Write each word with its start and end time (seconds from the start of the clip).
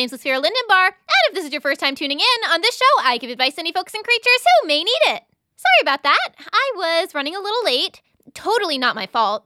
name's 0.00 0.12
Lysphera 0.12 0.42
Lindenbar, 0.42 0.86
and 0.86 1.22
if 1.28 1.34
this 1.34 1.44
is 1.44 1.52
your 1.52 1.60
first 1.60 1.78
time 1.78 1.94
tuning 1.94 2.20
in, 2.20 2.50
on 2.50 2.62
this 2.62 2.74
show 2.74 3.02
I 3.02 3.18
give 3.18 3.28
advice 3.28 3.56
to 3.56 3.60
any 3.60 3.70
folks 3.70 3.92
and 3.92 4.02
creatures 4.02 4.46
who 4.62 4.66
may 4.66 4.78
need 4.78 5.02
it. 5.08 5.24
Sorry 5.56 5.82
about 5.82 6.02
that. 6.04 6.30
I 6.50 6.72
was 6.74 7.14
running 7.14 7.36
a 7.36 7.40
little 7.40 7.62
late. 7.62 8.00
Totally 8.32 8.78
not 8.78 8.94
my 8.96 9.06
fault. 9.06 9.44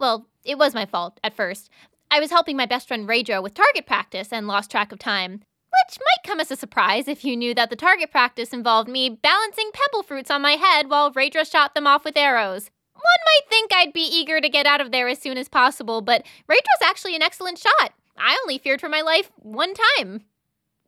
Well, 0.00 0.26
it 0.44 0.58
was 0.58 0.74
my 0.74 0.84
fault 0.84 1.20
at 1.22 1.36
first. 1.36 1.70
I 2.10 2.18
was 2.18 2.30
helping 2.30 2.56
my 2.56 2.66
best 2.66 2.88
friend 2.88 3.08
Raydra 3.08 3.40
with 3.40 3.54
target 3.54 3.86
practice 3.86 4.32
and 4.32 4.48
lost 4.48 4.68
track 4.68 4.90
of 4.90 4.98
time. 4.98 5.32
Which 5.32 5.98
might 6.00 6.28
come 6.28 6.40
as 6.40 6.50
a 6.50 6.56
surprise 6.56 7.06
if 7.06 7.24
you 7.24 7.36
knew 7.36 7.54
that 7.54 7.70
the 7.70 7.76
target 7.76 8.10
practice 8.10 8.52
involved 8.52 8.88
me 8.88 9.08
balancing 9.08 9.70
pebble 9.72 10.02
fruits 10.02 10.30
on 10.30 10.42
my 10.42 10.52
head 10.52 10.90
while 10.90 11.12
Raydra 11.12 11.48
shot 11.48 11.76
them 11.76 11.86
off 11.86 12.04
with 12.04 12.16
arrows. 12.16 12.68
One 12.94 13.04
might 13.04 13.48
think 13.48 13.72
I'd 13.72 13.92
be 13.92 14.00
eager 14.00 14.40
to 14.40 14.48
get 14.48 14.66
out 14.66 14.80
of 14.80 14.90
there 14.90 15.06
as 15.06 15.20
soon 15.20 15.38
as 15.38 15.48
possible, 15.48 16.00
but 16.00 16.26
Raydra's 16.48 16.82
actually 16.82 17.14
an 17.14 17.22
excellent 17.22 17.58
shot. 17.58 17.92
I 18.16 18.38
only 18.42 18.58
feared 18.58 18.80
for 18.80 18.88
my 18.88 19.00
life 19.00 19.30
one 19.36 19.74
time. 19.98 20.24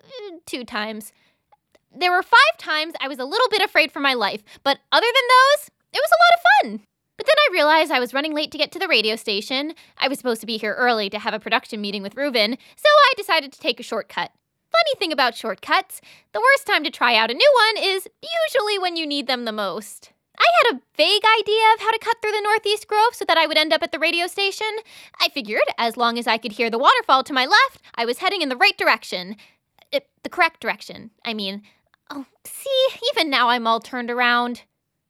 Uh, 0.03 0.37
two 0.47 0.65
times. 0.65 1.13
There 1.95 2.13
were 2.13 2.23
five 2.23 2.59
times 2.59 2.95
I 3.01 3.09
was 3.09 3.19
a 3.19 3.25
little 3.25 3.49
bit 3.49 3.63
afraid 3.63 3.91
for 3.91 4.01
my 4.01 4.15
life, 4.15 4.43
but 4.63 4.79
other 4.93 5.07
than 5.07 5.13
those, 5.13 5.71
it 5.93 6.03
was 6.03 6.11
a 6.11 6.23
lot 6.23 6.35
of 6.35 6.79
fun. 6.79 6.87
But 7.17 7.27
then 7.27 7.35
I 7.39 7.53
realized 7.53 7.91
I 7.91 8.01
was 8.01 8.13
running 8.13 8.35
late 8.35 8.53
to 8.53 8.59
get 8.59 8.71
to 8.73 8.79
the 8.79 8.89
radio 8.89 9.17
station. 9.17 9.75
I 9.97 10.09
was 10.09 10.19
supposed 10.19 10.43
to 10.43 10.47
be 10.47 10.59
here 10.59 10.75
early 10.75 11.09
to 11.11 11.19
have 11.19 11.33
a 11.33 11.41
production 11.41 11.81
meeting 11.81 12.03
with 12.03 12.15
Reuven, 12.15 12.59
so 12.77 12.89
I 12.89 13.13
decided 13.17 13.53
to 13.53 13.61
take 13.61 13.81
a 13.81 13.83
shortcut. 13.83 14.33
Funny 14.71 14.99
thing 14.99 15.13
about 15.13 15.35
shortcuts, 15.35 16.03
the 16.33 16.41
worst 16.41 16.67
time 16.67 16.85
to 16.85 16.91
try 16.91 17.17
out 17.17 17.31
a 17.31 17.35
new 17.35 17.53
one 17.75 17.85
is 17.85 18.07
usually 18.23 18.79
when 18.79 18.97
you 18.97 19.07
need 19.07 19.27
them 19.27 19.47
the 19.47 19.53
most. 19.53 20.13
I 20.39 20.47
had 20.63 20.77
a 20.77 20.81
vague 20.97 21.23
idea 21.41 21.63
of 21.75 21.81
how 21.81 21.91
to 21.91 21.99
cut 21.99 22.17
through 22.21 22.33
the 22.33 22.41
Northeast 22.43 22.89
Grove 22.89 23.15
so 23.15 23.25
that 23.25 23.39
I 23.39 23.47
would 23.47 23.59
end 23.59 23.73
up 23.73 23.83
at 23.83 23.93
the 23.93 23.99
radio 23.99 24.27
station. 24.27 24.67
I 25.21 25.29
figured, 25.29 25.63
as 25.79 25.97
long 25.97 26.19
as 26.19 26.27
I 26.27 26.39
could 26.39 26.53
hear 26.53 26.71
the 26.71 26.79
waterfall 26.79 27.25
to 27.25 27.33
my 27.33 27.47
left, 27.47 27.83
I 27.95 28.05
was 28.05 28.19
heading 28.19 28.43
in 28.43 28.49
the 28.49 28.57
right 28.57 28.77
direction. 28.77 29.37
It, 29.93 30.03
uh, 30.03 30.07
the 30.23 30.29
correct 30.29 30.61
direction, 30.61 31.11
I 31.25 31.35
mean. 31.35 31.63
Oh, 32.11 32.27
see, 32.45 32.89
even 33.13 33.31
now 33.31 33.49
I'm 33.49 33.67
all 33.67 33.81
turned 33.81 34.11
around. 34.11 34.63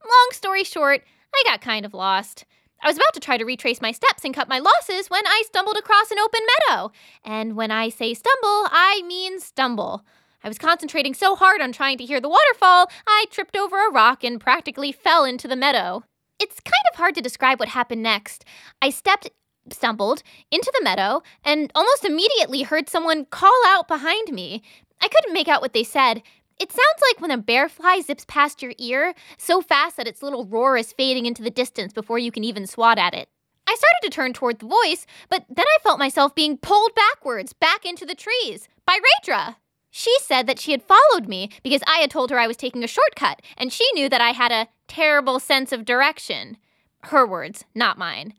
Long 0.04 0.28
story 0.32 0.64
short, 0.64 1.02
I 1.34 1.42
got 1.44 1.60
kind 1.60 1.84
of 1.84 1.94
lost. 1.94 2.44
I 2.82 2.88
was 2.88 2.96
about 2.96 3.14
to 3.14 3.20
try 3.20 3.36
to 3.38 3.44
retrace 3.44 3.80
my 3.80 3.92
steps 3.92 4.24
and 4.24 4.34
cut 4.34 4.48
my 4.48 4.58
losses 4.58 5.08
when 5.08 5.26
I 5.26 5.42
stumbled 5.46 5.76
across 5.76 6.10
an 6.10 6.18
open 6.18 6.40
meadow. 6.68 6.92
And 7.24 7.56
when 7.56 7.70
I 7.70 7.88
say 7.88 8.14
stumble, 8.14 8.68
I 8.70 9.02
mean 9.06 9.40
stumble. 9.40 10.04
I 10.46 10.48
was 10.48 10.58
concentrating 10.58 11.12
so 11.12 11.34
hard 11.34 11.60
on 11.60 11.72
trying 11.72 11.98
to 11.98 12.04
hear 12.04 12.20
the 12.20 12.28
waterfall, 12.28 12.88
I 13.04 13.24
tripped 13.32 13.56
over 13.56 13.84
a 13.84 13.90
rock 13.90 14.22
and 14.22 14.40
practically 14.40 14.92
fell 14.92 15.24
into 15.24 15.48
the 15.48 15.56
meadow. 15.56 16.04
It's 16.38 16.60
kind 16.60 16.84
of 16.92 16.96
hard 16.96 17.16
to 17.16 17.20
describe 17.20 17.58
what 17.58 17.70
happened 17.70 18.04
next. 18.04 18.44
I 18.80 18.90
stepped, 18.90 19.28
stumbled, 19.72 20.22
into 20.52 20.72
the 20.72 20.84
meadow, 20.84 21.24
and 21.44 21.72
almost 21.74 22.04
immediately 22.04 22.62
heard 22.62 22.88
someone 22.88 23.24
call 23.24 23.60
out 23.66 23.88
behind 23.88 24.28
me. 24.30 24.62
I 25.02 25.08
couldn't 25.08 25.32
make 25.32 25.48
out 25.48 25.62
what 25.62 25.72
they 25.72 25.82
said. 25.82 26.22
It 26.60 26.70
sounds 26.70 27.02
like 27.10 27.20
when 27.20 27.32
a 27.32 27.38
bear 27.38 27.68
fly 27.68 28.00
zips 28.00 28.24
past 28.24 28.62
your 28.62 28.74
ear, 28.78 29.14
so 29.36 29.60
fast 29.60 29.96
that 29.96 30.06
its 30.06 30.22
little 30.22 30.46
roar 30.46 30.76
is 30.76 30.92
fading 30.92 31.26
into 31.26 31.42
the 31.42 31.50
distance 31.50 31.92
before 31.92 32.20
you 32.20 32.30
can 32.30 32.44
even 32.44 32.68
swat 32.68 32.98
at 32.98 33.14
it. 33.14 33.28
I 33.66 33.74
started 33.74 34.00
to 34.04 34.10
turn 34.14 34.32
toward 34.32 34.60
the 34.60 34.66
voice, 34.66 35.08
but 35.28 35.44
then 35.48 35.66
I 35.66 35.82
felt 35.82 35.98
myself 35.98 36.36
being 36.36 36.56
pulled 36.56 36.92
backwards, 36.94 37.52
back 37.52 37.84
into 37.84 38.06
the 38.06 38.14
trees, 38.14 38.68
by 38.86 39.00
Raydra. 39.24 39.56
She 39.98 40.14
said 40.20 40.46
that 40.46 40.58
she 40.58 40.72
had 40.72 40.82
followed 40.82 41.26
me 41.26 41.48
because 41.62 41.80
I 41.86 42.00
had 42.00 42.10
told 42.10 42.28
her 42.30 42.38
I 42.38 42.46
was 42.46 42.58
taking 42.58 42.84
a 42.84 42.86
shortcut, 42.86 43.40
and 43.56 43.72
she 43.72 43.90
knew 43.94 44.10
that 44.10 44.20
I 44.20 44.32
had 44.32 44.52
a 44.52 44.68
terrible 44.88 45.40
sense 45.40 45.72
of 45.72 45.86
direction. 45.86 46.58
Her 47.04 47.26
words, 47.26 47.64
not 47.74 47.96
mine. 47.96 48.34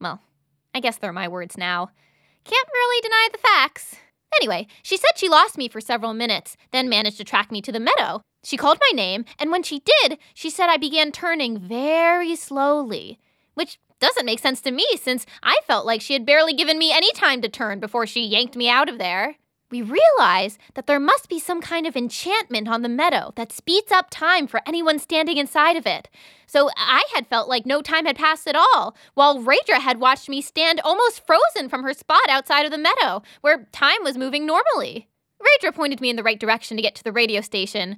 Well, 0.00 0.20
I 0.72 0.78
guess 0.78 0.96
they're 0.96 1.12
my 1.12 1.26
words 1.26 1.58
now. 1.58 1.90
Can't 2.44 2.68
really 2.72 3.00
deny 3.02 3.28
the 3.32 3.38
facts. 3.38 3.96
Anyway, 4.36 4.68
she 4.84 4.96
said 4.96 5.10
she 5.16 5.28
lost 5.28 5.58
me 5.58 5.66
for 5.66 5.80
several 5.80 6.14
minutes, 6.14 6.56
then 6.70 6.88
managed 6.88 7.16
to 7.16 7.24
track 7.24 7.50
me 7.50 7.60
to 7.62 7.72
the 7.72 7.80
meadow. 7.80 8.20
She 8.44 8.56
called 8.56 8.78
my 8.80 8.96
name, 8.96 9.24
and 9.40 9.50
when 9.50 9.64
she 9.64 9.80
did, 9.80 10.16
she 10.32 10.48
said 10.48 10.68
I 10.68 10.76
began 10.76 11.10
turning 11.10 11.58
very 11.58 12.36
slowly, 12.36 13.18
which 13.54 13.80
doesn't 13.98 14.26
make 14.26 14.38
sense 14.38 14.60
to 14.60 14.70
me 14.70 14.86
since 14.94 15.26
I 15.42 15.58
felt 15.66 15.86
like 15.86 16.00
she 16.00 16.12
had 16.12 16.24
barely 16.24 16.54
given 16.54 16.78
me 16.78 16.92
any 16.92 17.10
time 17.14 17.42
to 17.42 17.48
turn 17.48 17.80
before 17.80 18.06
she 18.06 18.24
yanked 18.24 18.54
me 18.54 18.68
out 18.68 18.88
of 18.88 18.98
there 18.98 19.38
we 19.74 19.82
realize 19.82 20.56
that 20.74 20.86
there 20.86 21.00
must 21.00 21.28
be 21.28 21.40
some 21.40 21.60
kind 21.60 21.84
of 21.84 21.96
enchantment 21.96 22.68
on 22.68 22.82
the 22.82 22.88
meadow 22.88 23.32
that 23.34 23.50
speeds 23.50 23.90
up 23.90 24.06
time 24.08 24.46
for 24.46 24.60
anyone 24.64 25.00
standing 25.00 25.36
inside 25.36 25.76
of 25.76 25.84
it. 25.84 26.08
So 26.46 26.70
I 26.76 27.04
had 27.12 27.26
felt 27.26 27.48
like 27.48 27.66
no 27.66 27.82
time 27.82 28.06
had 28.06 28.14
passed 28.14 28.46
at 28.46 28.54
all, 28.54 28.94
while 29.14 29.42
Raydra 29.42 29.80
had 29.80 29.98
watched 29.98 30.28
me 30.28 30.40
stand 30.40 30.80
almost 30.84 31.26
frozen 31.26 31.68
from 31.68 31.82
her 31.82 31.92
spot 31.92 32.28
outside 32.28 32.64
of 32.64 32.70
the 32.70 32.78
meadow, 32.78 33.24
where 33.40 33.66
time 33.72 34.04
was 34.04 34.16
moving 34.16 34.46
normally. 34.46 35.08
Raydra 35.42 35.74
pointed 35.74 36.00
me 36.00 36.08
in 36.08 36.14
the 36.14 36.22
right 36.22 36.38
direction 36.38 36.76
to 36.76 36.82
get 36.82 36.94
to 36.94 37.02
the 37.02 37.10
radio 37.10 37.40
station. 37.40 37.96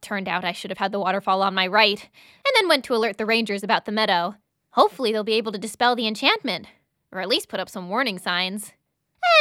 Turned 0.00 0.26
out 0.26 0.44
I 0.44 0.50
should 0.50 0.72
have 0.72 0.78
had 0.78 0.90
the 0.90 0.98
waterfall 0.98 1.40
on 1.42 1.54
my 1.54 1.68
right, 1.68 2.00
and 2.02 2.52
then 2.56 2.66
went 2.66 2.84
to 2.86 2.96
alert 2.96 3.16
the 3.16 3.26
rangers 3.26 3.62
about 3.62 3.84
the 3.84 3.92
meadow. 3.92 4.34
Hopefully, 4.70 5.12
they'll 5.12 5.22
be 5.22 5.34
able 5.34 5.52
to 5.52 5.58
dispel 5.58 5.94
the 5.94 6.08
enchantment, 6.08 6.66
or 7.12 7.20
at 7.20 7.28
least 7.28 7.48
put 7.48 7.60
up 7.60 7.68
some 7.68 7.88
warning 7.88 8.18
signs. 8.18 8.72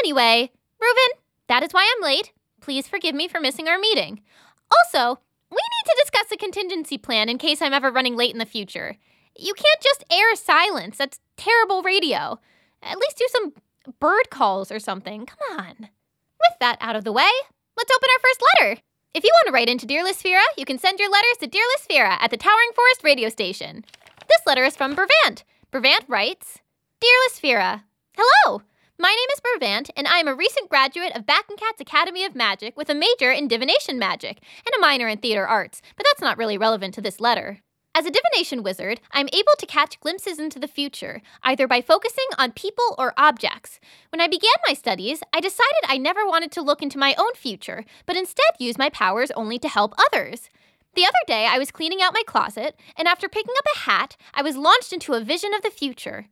Anyway, 0.03 0.52
Reuven, 0.80 1.21
that 1.51 1.63
is 1.63 1.73
why 1.73 1.94
I'm 1.94 2.03
late. 2.03 2.31
Please 2.62 2.88
forgive 2.88 3.13
me 3.13 3.28
for 3.28 3.41
missing 3.41 3.67
our 3.67 3.78
meeting. 3.78 4.22
Also, 4.72 5.19
we 5.50 5.57
need 5.57 5.85
to 5.85 6.01
discuss 6.01 6.31
a 6.31 6.38
contingency 6.38 6.97
plan 6.97 7.28
in 7.28 7.38
case 7.38 7.62
I'm 7.62 7.73
ever 7.73 7.91
running 7.91 8.16
late 8.16 8.31
in 8.31 8.39
the 8.39 8.45
future. 8.45 8.95
You 9.38 9.53
can't 9.53 9.81
just 9.81 10.06
air 10.09 10.34
silence. 10.35 10.97
That's 10.97 11.19
terrible 11.35 11.81
radio. 11.81 12.40
At 12.81 12.97
least 12.97 13.17
do 13.17 13.28
some 13.29 13.53
bird 14.00 14.29
calls 14.29 14.72
or 14.72 14.79
something. 14.79 15.25
Come 15.25 15.59
on. 15.59 15.75
With 15.79 16.59
that 16.61 16.78
out 16.79 16.95
of 16.95 17.03
the 17.03 17.11
way, 17.11 17.29
let's 17.75 17.91
open 17.94 18.09
our 18.16 18.22
first 18.22 18.44
letter. 18.59 18.81
If 19.13 19.25
you 19.25 19.31
want 19.34 19.47
to 19.47 19.53
write 19.53 19.69
into 19.69 19.85
Dear 19.85 20.06
Lysphera, 20.06 20.41
you 20.57 20.63
can 20.63 20.79
send 20.79 21.00
your 21.00 21.11
letters 21.11 21.38
to 21.41 21.47
Dear 21.47 21.66
Lysphera 21.75 22.17
at 22.22 22.31
the 22.31 22.38
Towering 22.38 22.72
Forest 22.73 23.03
radio 23.03 23.28
station. 23.28 23.84
This 24.29 24.41
letter 24.47 24.63
is 24.63 24.78
from 24.78 24.95
Brevant. 24.95 25.44
Brevant 25.69 26.06
writes 26.07 26.59
Dear 27.01 27.11
Lysphera, 27.28 27.84
Hello! 28.16 28.61
My 29.01 29.09
name 29.09 29.29
is 29.34 29.39
Brevant, 29.39 29.89
and 29.97 30.07
I 30.07 30.19
am 30.19 30.28
a 30.28 30.35
recent 30.35 30.69
graduate 30.69 31.16
of 31.16 31.25
Backencat's 31.25 31.81
Academy 31.81 32.23
of 32.23 32.35
Magic 32.35 32.78
with 32.78 32.88
a 32.88 32.94
major 32.94 33.31
in 33.31 33.47
divination 33.47 33.97
magic 33.97 34.44
and 34.63 34.75
a 34.78 34.79
minor 34.79 35.07
in 35.07 35.17
theater 35.17 35.47
arts, 35.47 35.81
but 35.97 36.06
that's 36.07 36.22
not 36.22 36.38
really 36.38 36.56
relevant 36.56 36.94
to 36.94 37.01
this 37.01 37.19
letter. 37.19 37.61
As 37.95 38.06
a 38.06 38.11
divination 38.11 38.61
wizard, 38.61 39.01
I'm 39.11 39.28
able 39.34 39.53
to 39.57 39.66
catch 39.66 40.00
glimpses 40.01 40.38
into 40.38 40.59
the 40.59 40.67
future, 40.67 41.23
either 41.41 41.67
by 41.67 41.81
focusing 41.81 42.28
on 42.38 42.51
people 42.51 42.94
or 43.00 43.16
objects. 43.17 43.79
When 44.11 44.22
I 44.22 44.28
began 44.28 44.51
my 44.67 44.75
studies, 44.75 45.23
I 45.34 45.40
decided 45.40 45.81
I 45.88 45.97
never 45.97 46.23
wanted 46.23 46.51
to 46.51 46.61
look 46.61 46.84
into 46.84 47.00
my 47.00 47.16
own 47.17 47.34
future, 47.34 47.85
but 48.06 48.16
instead 48.16 48.53
use 48.59 48.78
my 48.78 48.91
powers 48.91 49.31
only 49.31 49.57
to 49.57 49.67
help 49.67 49.95
others. 50.13 50.51
The 50.94 51.06
other 51.06 51.25
day, 51.25 51.47
I 51.50 51.57
was 51.57 51.72
cleaning 51.72 52.03
out 52.03 52.13
my 52.13 52.22
closet, 52.28 52.79
and 52.95 53.07
after 53.07 53.28
picking 53.28 53.56
up 53.57 53.66
a 53.75 53.79
hat, 53.79 54.16
I 54.35 54.44
was 54.44 54.57
launched 54.57 54.94
into 54.94 55.13
a 55.13 55.22
vision 55.22 55.56
of 55.56 55.63
the 55.63 55.72
future. 55.72 56.28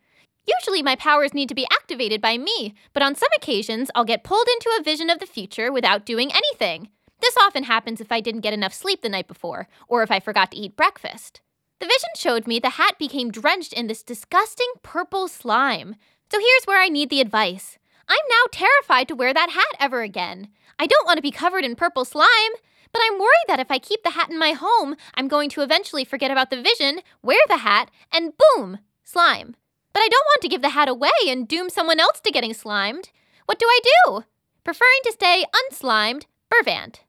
Usually, 0.58 0.82
my 0.82 0.96
powers 0.96 1.34
need 1.34 1.50
to 1.50 1.56
be 1.56 1.68
activated 1.72 2.22
by 2.22 2.38
me, 2.38 2.74
but 2.94 3.04
on 3.04 3.16
some 3.16 3.30
occasions, 3.36 3.92
I'll 3.94 4.06
get 4.06 4.24
pulled 4.24 4.48
into 4.48 4.76
a 4.80 4.84
vision 4.84 5.10
of 5.10 5.20
the 5.20 5.26
future 5.26 5.72
without 5.72 6.06
doing 6.06 6.32
anything. 6.32 6.90
This 7.22 7.36
often 7.38 7.66
happens 7.66 8.00
if 8.00 8.12
I 8.12 8.22
didn't 8.22 8.42
get 8.42 8.54
enough 8.54 8.74
sleep 8.74 9.02
the 9.02 9.10
night 9.10 9.28
before, 9.28 9.68
or 9.88 10.02
if 10.02 10.12
I 10.12 10.20
forgot 10.20 10.52
to 10.52 10.58
eat 10.58 10.78
breakfast. 10.78 11.42
The 11.80 11.86
vision 11.86 12.10
showed 12.16 12.48
me 12.48 12.60
the 12.60 12.72
hat 12.72 12.98
became 12.98 13.32
drenched 13.32 13.74
in 13.74 13.88
this 13.88 14.04
disgusting 14.04 14.72
purple 14.82 15.28
slime. 15.28 15.96
So 16.32 16.40
here's 16.40 16.66
where 16.66 16.82
I 16.82 16.90
need 16.90 17.10
the 17.10 17.22
advice. 17.22 17.78
I'm 18.08 18.18
now 18.30 18.46
terrified 18.52 19.08
to 19.10 19.16
wear 19.16 19.34
that 19.34 19.52
hat 19.52 19.78
ever 19.80 20.02
again. 20.02 20.50
I 20.80 20.88
don't 20.88 21.06
want 21.06 21.18
to 21.18 21.22
be 21.22 21.32
covered 21.32 21.64
in 21.64 21.76
purple 21.76 22.06
slime, 22.06 22.54
but 22.92 23.02
I'm 23.06 23.20
worried 23.20 23.48
that 23.48 23.60
if 23.60 23.70
I 23.70 23.78
keep 23.78 24.04
the 24.04 24.12
hat 24.12 24.30
in 24.30 24.40
my 24.40 24.54
home, 24.54 24.96
I'm 25.14 25.28
going 25.28 25.50
to 25.52 25.62
eventually 25.62 26.06
forget 26.06 26.32
about 26.32 26.50
the 26.50 26.62
vision, 26.62 27.02
wear 27.22 27.40
the 27.48 27.58
hat, 27.58 27.92
and 28.12 28.34
boom, 28.38 28.80
slime. 29.04 29.56
But 29.94 30.02
I 30.02 30.08
don't 30.08 30.26
want 30.28 30.42
to 30.42 30.48
give 30.48 30.62
the 30.62 30.70
hat 30.70 30.90
away 30.90 31.10
and 31.28 31.48
doom 31.48 31.70
someone 31.70 32.00
else 32.00 32.20
to 32.22 32.32
getting 32.32 32.54
slimed. 32.54 33.10
What 33.46 33.60
do 33.60 33.66
I 33.66 33.80
do? 34.06 34.24
Preferring 34.64 35.00
to 35.06 35.12
stay 35.12 35.46
unslimed, 35.72 36.26
Brevant. 36.50 37.02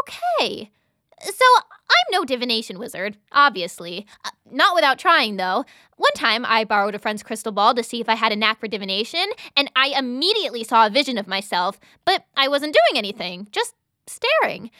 Okay. 0.00 0.70
So 1.22 1.44
I'm 1.92 2.10
no 2.10 2.24
divination 2.24 2.78
wizard, 2.78 3.16
obviously. 3.30 4.06
Uh, 4.24 4.30
not 4.50 4.74
without 4.74 4.98
trying, 4.98 5.36
though. 5.36 5.64
One 5.96 6.12
time 6.14 6.44
I 6.44 6.64
borrowed 6.64 6.94
a 6.94 6.98
friend's 6.98 7.22
crystal 7.22 7.52
ball 7.52 7.74
to 7.74 7.82
see 7.82 8.00
if 8.00 8.08
I 8.08 8.14
had 8.14 8.32
a 8.32 8.36
knack 8.36 8.58
for 8.60 8.68
divination, 8.68 9.26
and 9.56 9.70
I 9.76 9.94
immediately 9.96 10.64
saw 10.64 10.86
a 10.86 10.90
vision 10.90 11.18
of 11.18 11.28
myself, 11.28 11.78
but 12.04 12.24
I 12.36 12.48
wasn't 12.48 12.74
doing 12.74 12.98
anything, 12.98 13.48
just 13.52 13.74
staring. 14.06 14.70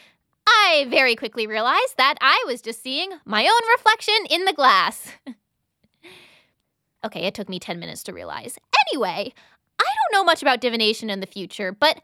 I 0.47 0.87
very 0.89 1.15
quickly 1.15 1.47
realized 1.47 1.97
that 1.97 2.17
I 2.21 2.43
was 2.47 2.61
just 2.61 2.83
seeing 2.83 3.13
my 3.25 3.45
own 3.45 3.73
reflection 3.77 4.27
in 4.31 4.45
the 4.45 4.53
glass. 4.53 5.09
Okay, 7.05 7.25
it 7.25 7.35
took 7.35 7.49
me 7.49 7.59
10 7.59 7.79
minutes 7.79 8.03
to 8.05 8.13
realize. 8.13 8.59
Anyway, 8.89 9.33
I 9.79 9.85
don't 9.85 10.13
know 10.19 10.25
much 10.25 10.43
about 10.43 10.61
divination 10.61 11.11
in 11.11 11.21
the 11.21 11.27
future, 11.27 11.73
but 11.73 12.01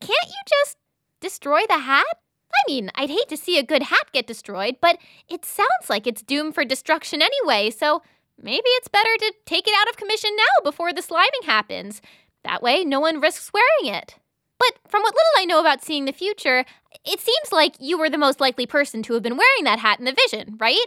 can't 0.00 0.28
you 0.28 0.42
just 0.48 0.76
destroy 1.20 1.60
the 1.68 1.78
hat? 1.78 2.06
I 2.52 2.62
mean, 2.66 2.90
I'd 2.94 3.10
hate 3.10 3.28
to 3.28 3.36
see 3.36 3.58
a 3.58 3.62
good 3.62 3.84
hat 3.84 4.12
get 4.12 4.26
destroyed, 4.26 4.76
but 4.80 4.98
it 5.28 5.44
sounds 5.44 5.88
like 5.88 6.06
it's 6.06 6.22
doomed 6.22 6.54
for 6.54 6.64
destruction 6.64 7.22
anyway, 7.22 7.70
so 7.70 8.02
maybe 8.42 8.66
it's 8.66 8.88
better 8.88 9.16
to 9.18 9.32
take 9.46 9.68
it 9.68 9.74
out 9.78 9.88
of 9.88 9.96
commission 9.96 10.30
now 10.36 10.64
before 10.64 10.92
the 10.92 11.02
sliming 11.02 11.44
happens. 11.44 12.02
That 12.42 12.62
way, 12.62 12.84
no 12.84 12.98
one 13.00 13.20
risks 13.20 13.52
wearing 13.52 13.94
it. 13.94 14.16
But 14.58 14.78
from 14.88 15.02
what 15.02 15.14
little 15.14 15.38
I 15.38 15.44
know 15.44 15.60
about 15.60 15.82
seeing 15.82 16.04
the 16.04 16.12
future, 16.12 16.64
it 17.04 17.20
seems 17.20 17.52
like 17.52 17.76
you 17.78 17.98
were 17.98 18.10
the 18.10 18.18
most 18.18 18.40
likely 18.40 18.66
person 18.66 19.02
to 19.04 19.14
have 19.14 19.22
been 19.22 19.36
wearing 19.36 19.64
that 19.64 19.78
hat 19.78 19.98
in 19.98 20.04
the 20.04 20.16
vision, 20.28 20.56
right? 20.58 20.86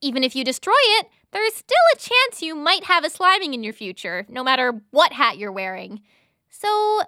Even 0.00 0.24
if 0.24 0.34
you 0.36 0.44
destroy 0.44 0.72
it, 0.76 1.08
there's 1.32 1.54
still 1.54 1.76
a 1.94 1.98
chance 1.98 2.42
you 2.42 2.54
might 2.54 2.84
have 2.84 3.04
a 3.04 3.10
sliming 3.10 3.54
in 3.54 3.62
your 3.62 3.72
future, 3.72 4.26
no 4.28 4.42
matter 4.42 4.80
what 4.90 5.12
hat 5.12 5.38
you're 5.38 5.52
wearing. 5.52 6.00
So 6.48 7.02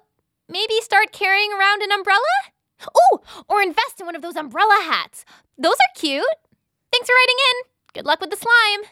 maybe 0.49 0.75
start 0.81 1.13
carrying 1.13 1.53
around 1.53 1.83
an 1.83 1.93
umbrella? 1.93 2.21
Oh, 2.95 3.21
or 3.49 3.63
invest 3.63 4.01
in 4.01 4.07
one 4.07 4.17
of 4.17 4.23
those 4.23 4.37
umbrella 4.37 4.81
hats. 4.83 5.25
Those 5.59 5.75
are 5.75 6.01
cute. 6.01 6.25
Thanks 6.93 7.09
for 7.09 7.15
writing 7.15 7.37
in. 7.51 7.71
Good 7.95 8.07
luck 8.07 8.21
with 8.21 8.31
the 8.31 8.37
slime. 8.37 8.91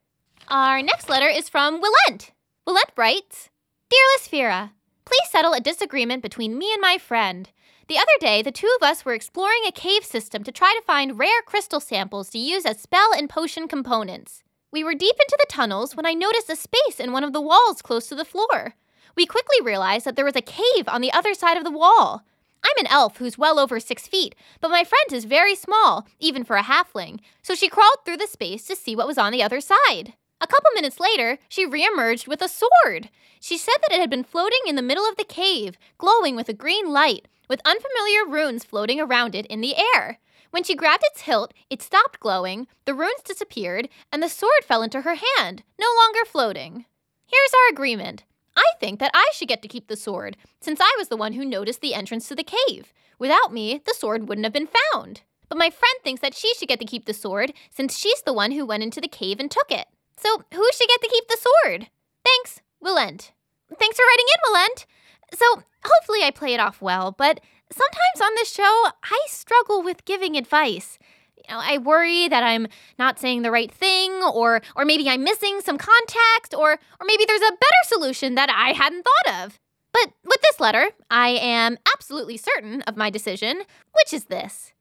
Our 0.48 0.82
next 0.82 1.08
letter 1.08 1.28
is 1.28 1.48
from 1.48 1.80
Willent. 1.80 2.30
Willent 2.66 2.96
writes 2.96 3.50
Dear 3.90 4.00
Lysphera, 4.16 4.70
please 5.04 5.30
settle 5.30 5.54
a 5.54 5.60
disagreement 5.60 6.22
between 6.22 6.58
me 6.58 6.72
and 6.72 6.80
my 6.80 6.98
friend. 6.98 7.50
The 7.88 7.96
other 7.96 8.06
day, 8.20 8.42
the 8.42 8.52
two 8.52 8.70
of 8.78 8.86
us 8.86 9.04
were 9.04 9.14
exploring 9.14 9.62
a 9.66 9.72
cave 9.72 10.04
system 10.04 10.44
to 10.44 10.52
try 10.52 10.74
to 10.78 10.84
find 10.84 11.18
rare 11.18 11.42
crystal 11.46 11.80
samples 11.80 12.28
to 12.30 12.38
use 12.38 12.66
as 12.66 12.80
spell 12.80 13.12
and 13.16 13.30
potion 13.30 13.66
components. 13.66 14.42
We 14.70 14.84
were 14.84 14.94
deep 14.94 15.16
into 15.18 15.36
the 15.38 15.46
tunnels 15.48 15.96
when 15.96 16.04
I 16.04 16.12
noticed 16.12 16.50
a 16.50 16.56
space 16.56 17.00
in 17.00 17.12
one 17.12 17.24
of 17.24 17.32
the 17.32 17.40
walls 17.40 17.80
close 17.80 18.06
to 18.08 18.14
the 18.14 18.24
floor. 18.24 18.74
We 19.16 19.24
quickly 19.24 19.56
realized 19.62 20.04
that 20.04 20.14
there 20.14 20.26
was 20.26 20.36
a 20.36 20.42
cave 20.42 20.86
on 20.86 21.00
the 21.00 21.12
other 21.12 21.32
side 21.32 21.56
of 21.56 21.64
the 21.64 21.70
wall. 21.70 22.22
I'm 22.62 22.84
an 22.84 22.90
elf 22.90 23.16
who's 23.16 23.38
well 23.38 23.58
over 23.58 23.80
six 23.80 24.06
feet, 24.06 24.34
but 24.60 24.70
my 24.70 24.84
friend 24.84 25.12
is 25.12 25.24
very 25.24 25.54
small, 25.54 26.06
even 26.18 26.44
for 26.44 26.56
a 26.56 26.62
halfling, 26.62 27.20
so 27.42 27.54
she 27.54 27.70
crawled 27.70 28.04
through 28.04 28.18
the 28.18 28.26
space 28.26 28.66
to 28.66 28.76
see 28.76 28.94
what 28.94 29.06
was 29.06 29.16
on 29.16 29.32
the 29.32 29.42
other 29.42 29.60
side. 29.60 30.12
A 30.40 30.46
couple 30.46 30.70
minutes 30.74 31.00
later, 31.00 31.38
she 31.48 31.66
reemerged 31.66 32.28
with 32.28 32.42
a 32.42 32.48
sword. 32.48 33.08
She 33.40 33.56
said 33.56 33.74
that 33.82 33.94
it 33.94 34.00
had 34.00 34.10
been 34.10 34.22
floating 34.22 34.60
in 34.66 34.76
the 34.76 34.82
middle 34.82 35.08
of 35.08 35.16
the 35.16 35.24
cave, 35.24 35.78
glowing 35.96 36.36
with 36.36 36.48
a 36.48 36.54
green 36.54 36.92
light, 36.92 37.26
with 37.48 37.62
unfamiliar 37.64 38.26
runes 38.28 38.64
floating 38.64 39.00
around 39.00 39.34
it 39.34 39.46
in 39.46 39.62
the 39.62 39.76
air. 39.94 40.18
When 40.50 40.64
she 40.64 40.74
grabbed 40.74 41.04
its 41.06 41.22
hilt, 41.22 41.52
it 41.68 41.82
stopped 41.82 42.20
glowing, 42.20 42.66
the 42.84 42.94
runes 42.94 43.22
disappeared, 43.24 43.88
and 44.12 44.22
the 44.22 44.28
sword 44.28 44.64
fell 44.64 44.82
into 44.82 45.02
her 45.02 45.14
hand, 45.14 45.62
no 45.78 45.86
longer 45.96 46.24
floating. 46.26 46.86
Here's 47.26 47.52
our 47.52 47.72
agreement. 47.72 48.24
I 48.56 48.64
think 48.80 48.98
that 48.98 49.12
I 49.14 49.30
should 49.34 49.48
get 49.48 49.62
to 49.62 49.68
keep 49.68 49.88
the 49.88 49.96
sword, 49.96 50.36
since 50.60 50.80
I 50.80 50.94
was 50.98 51.08
the 51.08 51.16
one 51.16 51.34
who 51.34 51.44
noticed 51.44 51.80
the 51.80 51.94
entrance 51.94 52.26
to 52.28 52.34
the 52.34 52.44
cave. 52.44 52.92
Without 53.18 53.52
me, 53.52 53.80
the 53.84 53.94
sword 53.94 54.28
wouldn't 54.28 54.46
have 54.46 54.52
been 54.52 54.68
found. 54.92 55.22
But 55.48 55.58
my 55.58 55.70
friend 55.70 55.94
thinks 56.02 56.20
that 56.22 56.34
she 56.34 56.54
should 56.54 56.68
get 56.68 56.80
to 56.80 56.86
keep 56.86 57.04
the 57.04 57.14
sword, 57.14 57.52
since 57.70 57.96
she's 57.96 58.22
the 58.22 58.32
one 58.32 58.52
who 58.52 58.66
went 58.66 58.82
into 58.82 59.00
the 59.00 59.08
cave 59.08 59.38
and 59.40 59.50
took 59.50 59.70
it. 59.70 59.86
So 60.16 60.42
who 60.52 60.68
should 60.72 60.88
get 60.88 61.00
to 61.02 61.08
keep 61.08 61.28
the 61.28 61.38
sword? 61.64 61.88
Thanks, 62.24 62.60
Willent. 62.82 63.30
Thanks 63.78 63.96
for 63.96 64.02
writing 64.02 64.26
in, 64.34 64.52
Willent. 64.52 64.86
So 65.34 65.62
hopefully 65.84 66.20
I 66.22 66.30
play 66.30 66.54
it 66.54 66.60
off 66.60 66.80
well, 66.80 67.12
but 67.12 67.40
sometimes 67.70 68.20
on 68.22 68.34
this 68.36 68.52
show, 68.52 68.86
I 69.04 69.26
struggle 69.28 69.82
with 69.82 70.04
giving 70.04 70.36
advice. 70.36 70.98
You 71.36 71.54
know, 71.54 71.60
I 71.62 71.78
worry 71.78 72.28
that 72.28 72.42
I'm 72.42 72.66
not 72.98 73.18
saying 73.18 73.42
the 73.42 73.50
right 73.50 73.72
thing, 73.72 74.12
or 74.22 74.60
or 74.76 74.84
maybe 74.84 75.08
I'm 75.08 75.24
missing 75.24 75.60
some 75.60 75.78
context, 75.78 76.54
or 76.54 76.72
or 76.72 77.06
maybe 77.06 77.24
there's 77.26 77.40
a 77.42 77.52
better 77.52 77.82
solution 77.84 78.34
that 78.34 78.50
I 78.50 78.72
hadn't 78.72 79.04
thought 79.04 79.44
of. 79.44 79.58
But 79.92 80.12
with 80.24 80.40
this 80.42 80.60
letter, 80.60 80.90
I 81.10 81.30
am 81.30 81.78
absolutely 81.94 82.36
certain 82.36 82.82
of 82.82 82.96
my 82.96 83.10
decision, 83.10 83.62
which 83.92 84.12
is 84.12 84.26
this. 84.26 84.72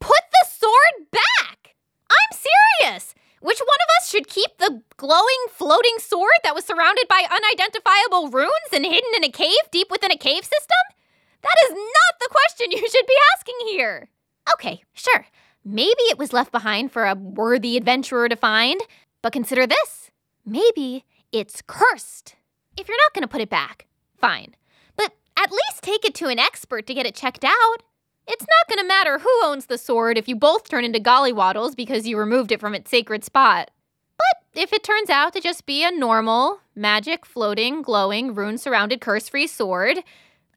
Put 0.00 0.20
the 0.32 0.48
sword 0.48 1.10
back! 1.12 1.74
I'm 2.10 2.38
serious! 2.80 3.14
Which 3.40 3.58
one 3.58 3.68
of 3.68 4.02
us 4.02 4.10
should 4.10 4.26
keep 4.26 4.58
the 4.58 4.82
glowing, 4.96 5.46
floating 5.50 5.98
sword 5.98 6.38
that 6.42 6.54
was 6.54 6.64
surrounded 6.64 7.06
by 7.08 7.24
unidentifiable 7.30 8.30
runes 8.30 8.72
and 8.72 8.84
hidden 8.84 9.10
in 9.16 9.24
a 9.24 9.30
cave 9.30 9.70
deep 9.70 9.90
within 9.90 10.10
a 10.10 10.16
cave 10.16 10.44
system? 10.44 10.98
That 11.42 11.56
is 11.66 11.70
not 11.70 12.18
the 12.20 12.28
question 12.30 12.70
you 12.72 12.88
should 12.88 13.06
be 13.06 13.16
asking 13.36 13.54
here. 13.68 14.08
Okay, 14.52 14.82
sure. 14.92 15.26
Maybe 15.64 16.02
it 16.10 16.18
was 16.18 16.32
left 16.32 16.52
behind 16.52 16.92
for 16.92 17.04
a 17.04 17.14
worthy 17.14 17.76
adventurer 17.76 18.28
to 18.28 18.36
find, 18.36 18.80
but 19.22 19.32
consider 19.32 19.66
this. 19.66 20.10
Maybe 20.44 21.04
it's 21.30 21.62
cursed. 21.66 22.36
If 22.76 22.88
you're 22.88 22.96
not 22.96 23.12
going 23.12 23.22
to 23.22 23.28
put 23.28 23.42
it 23.42 23.50
back, 23.50 23.86
fine. 24.16 24.54
But 24.96 25.12
at 25.36 25.52
least 25.52 25.82
take 25.82 26.04
it 26.04 26.14
to 26.16 26.28
an 26.28 26.38
expert 26.38 26.86
to 26.86 26.94
get 26.94 27.06
it 27.06 27.14
checked 27.14 27.44
out. 27.44 27.82
It's 28.30 28.46
not 28.46 28.68
going 28.68 28.84
to 28.84 28.86
matter 28.86 29.18
who 29.18 29.30
owns 29.42 29.66
the 29.66 29.78
sword 29.78 30.18
if 30.18 30.28
you 30.28 30.36
both 30.36 30.68
turn 30.68 30.84
into 30.84 31.00
gollywaddles 31.00 31.74
because 31.74 32.06
you 32.06 32.18
removed 32.18 32.52
it 32.52 32.60
from 32.60 32.74
its 32.74 32.90
sacred 32.90 33.24
spot. 33.24 33.70
But 34.18 34.60
if 34.60 34.74
it 34.74 34.84
turns 34.84 35.08
out 35.08 35.32
to 35.32 35.40
just 35.40 35.64
be 35.64 35.82
a 35.82 35.90
normal, 35.90 36.60
magic, 36.74 37.24
floating, 37.24 37.80
glowing, 37.80 38.34
rune 38.34 38.58
surrounded, 38.58 39.00
curse 39.00 39.30
free 39.30 39.46
sword, 39.46 39.96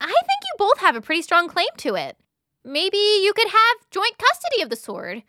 I 0.01 0.05
think 0.05 0.41
you 0.43 0.55
both 0.57 0.79
have 0.79 0.97
a 0.97 1.01
pretty 1.01 1.21
strong 1.21 1.47
claim 1.47 1.69
to 1.77 1.95
it. 1.95 2.17
Maybe 2.65 2.97
you 2.97 3.31
could 3.33 3.47
have 3.47 3.89
joint 3.89 4.17
custody 4.17 4.61
of 4.61 4.69
the 4.69 4.75
sword. 4.75 5.23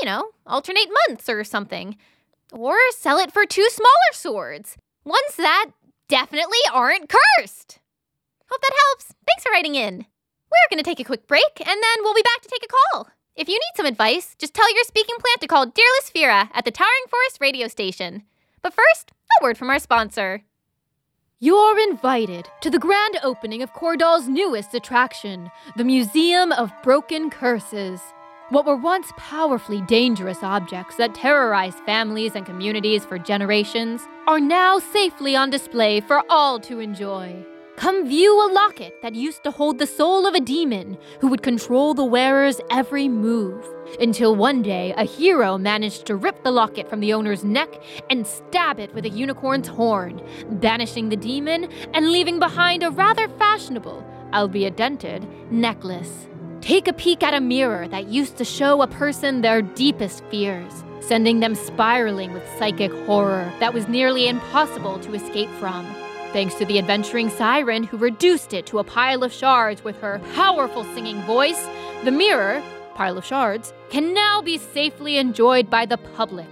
You 0.00 0.06
know, 0.06 0.28
alternate 0.46 0.88
months 1.08 1.28
or 1.28 1.42
something. 1.42 1.96
Or 2.52 2.76
sell 2.96 3.18
it 3.18 3.32
for 3.32 3.44
two 3.44 3.68
smaller 3.70 4.12
swords. 4.12 4.76
Ones 5.04 5.34
that 5.36 5.70
definitely 6.08 6.58
aren't 6.72 7.08
cursed. 7.08 7.80
Hope 8.48 8.60
that 8.62 8.76
helps. 8.86 9.14
Thanks 9.26 9.42
for 9.42 9.50
writing 9.50 9.74
in. 9.74 10.06
We're 10.50 10.76
going 10.76 10.82
to 10.82 10.88
take 10.88 11.00
a 11.00 11.04
quick 11.04 11.26
break, 11.26 11.60
and 11.60 11.68
then 11.68 11.98
we'll 12.00 12.14
be 12.14 12.22
back 12.22 12.40
to 12.42 12.48
take 12.48 12.64
a 12.64 12.94
call. 12.94 13.08
If 13.36 13.48
you 13.48 13.54
need 13.54 13.76
some 13.76 13.86
advice, 13.86 14.34
just 14.38 14.54
tell 14.54 14.74
your 14.74 14.84
speaking 14.84 15.16
plant 15.20 15.40
to 15.42 15.46
call 15.46 15.66
Dear 15.66 15.86
Lysphera 16.00 16.48
at 16.52 16.64
the 16.64 16.70
Towering 16.70 17.08
Forest 17.08 17.38
radio 17.40 17.68
station. 17.68 18.24
But 18.62 18.74
first, 18.74 19.12
a 19.40 19.44
word 19.44 19.58
from 19.58 19.70
our 19.70 19.78
sponsor. 19.78 20.42
You're 21.38 21.78
invited 21.78 22.48
to 22.62 22.70
the 22.70 22.80
grand 22.80 23.18
opening 23.22 23.62
of 23.62 23.72
Cordal's 23.72 24.26
newest 24.26 24.74
attraction, 24.74 25.50
the 25.76 25.84
Museum 25.84 26.50
of 26.50 26.72
Broken 26.82 27.30
Curses. 27.30 28.00
What 28.48 28.66
were 28.66 28.74
once 28.74 29.12
powerfully 29.16 29.82
dangerous 29.82 30.42
objects 30.42 30.96
that 30.96 31.14
terrorized 31.14 31.78
families 31.86 32.34
and 32.34 32.46
communities 32.46 33.04
for 33.04 33.18
generations 33.18 34.00
are 34.26 34.40
now 34.40 34.78
safely 34.78 35.36
on 35.36 35.50
display 35.50 36.00
for 36.00 36.24
all 36.28 36.58
to 36.60 36.80
enjoy. 36.80 37.44
Come 37.78 38.08
view 38.08 38.34
a 38.44 38.50
locket 38.52 39.00
that 39.02 39.14
used 39.14 39.44
to 39.44 39.52
hold 39.52 39.78
the 39.78 39.86
soul 39.86 40.26
of 40.26 40.34
a 40.34 40.40
demon 40.40 40.98
who 41.20 41.28
would 41.28 41.44
control 41.44 41.94
the 41.94 42.04
wearer's 42.04 42.60
every 42.72 43.06
move. 43.06 43.64
Until 44.00 44.34
one 44.34 44.62
day, 44.62 44.92
a 44.96 45.04
hero 45.04 45.56
managed 45.56 46.04
to 46.06 46.16
rip 46.16 46.42
the 46.42 46.50
locket 46.50 46.90
from 46.90 46.98
the 46.98 47.12
owner's 47.12 47.44
neck 47.44 47.80
and 48.10 48.26
stab 48.26 48.80
it 48.80 48.92
with 48.94 49.04
a 49.04 49.10
unicorn's 49.10 49.68
horn, 49.68 50.20
banishing 50.50 51.08
the 51.08 51.16
demon 51.16 51.68
and 51.94 52.10
leaving 52.10 52.40
behind 52.40 52.82
a 52.82 52.90
rather 52.90 53.28
fashionable, 53.38 54.04
albeit 54.34 54.76
dented, 54.76 55.24
necklace. 55.52 56.26
Take 56.60 56.88
a 56.88 56.92
peek 56.92 57.22
at 57.22 57.32
a 57.32 57.40
mirror 57.40 57.86
that 57.86 58.08
used 58.08 58.36
to 58.38 58.44
show 58.44 58.82
a 58.82 58.88
person 58.88 59.40
their 59.40 59.62
deepest 59.62 60.24
fears, 60.32 60.82
sending 60.98 61.38
them 61.38 61.54
spiraling 61.54 62.32
with 62.32 62.42
psychic 62.58 62.90
horror 63.06 63.52
that 63.60 63.72
was 63.72 63.86
nearly 63.86 64.26
impossible 64.26 64.98
to 64.98 65.14
escape 65.14 65.50
from. 65.60 65.86
Thanks 66.32 66.54
to 66.56 66.66
the 66.66 66.78
adventuring 66.78 67.30
siren 67.30 67.82
who 67.82 67.96
reduced 67.96 68.52
it 68.52 68.66
to 68.66 68.80
a 68.80 68.84
pile 68.84 69.24
of 69.24 69.32
shards 69.32 69.82
with 69.82 69.98
her 70.00 70.20
powerful 70.34 70.84
singing 70.94 71.22
voice, 71.22 71.66
the 72.04 72.10
mirror, 72.10 72.62
pile 72.94 73.16
of 73.16 73.24
shards, 73.24 73.72
can 73.88 74.12
now 74.12 74.42
be 74.42 74.58
safely 74.58 75.16
enjoyed 75.16 75.70
by 75.70 75.86
the 75.86 75.96
public. 75.96 76.46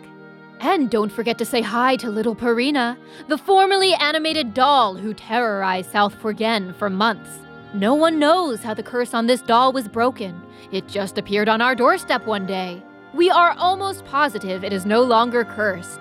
And 0.61 0.89
don't 0.89 1.13
forget 1.13 1.37
to 1.39 1.45
say 1.45 1.61
hi 1.61 1.97
to 1.97 2.09
little 2.09 2.35
Perina, 2.35 2.97
the 3.29 3.37
formerly 3.37 3.93
animated 3.95 4.55
doll 4.55 4.95
who 4.95 5.13
terrorized 5.13 5.93
South 5.93 6.15
Forgen 6.15 6.73
for 6.73 6.89
months. 6.89 7.39
No 7.75 7.95
one 7.95 8.19
knows 8.19 8.63
how 8.63 8.73
the 8.73 8.83
curse 8.83 9.13
on 9.13 9.27
this 9.27 9.43
doll 9.43 9.75
was 9.75 9.89
broken. 9.89 10.41
It 10.73 10.89
just 10.89 11.19
appeared 11.19 11.51
on 11.51 11.61
our 11.61 11.75
doorstep 11.75 12.25
one 12.25 12.47
day. 12.47 12.83
We 13.13 13.29
are 13.29 13.55
almost 13.59 14.07
positive 14.07 14.65
it 14.65 14.73
is 14.73 14.87
no 14.87 15.03
longer 15.03 15.45
cursed. 15.45 16.01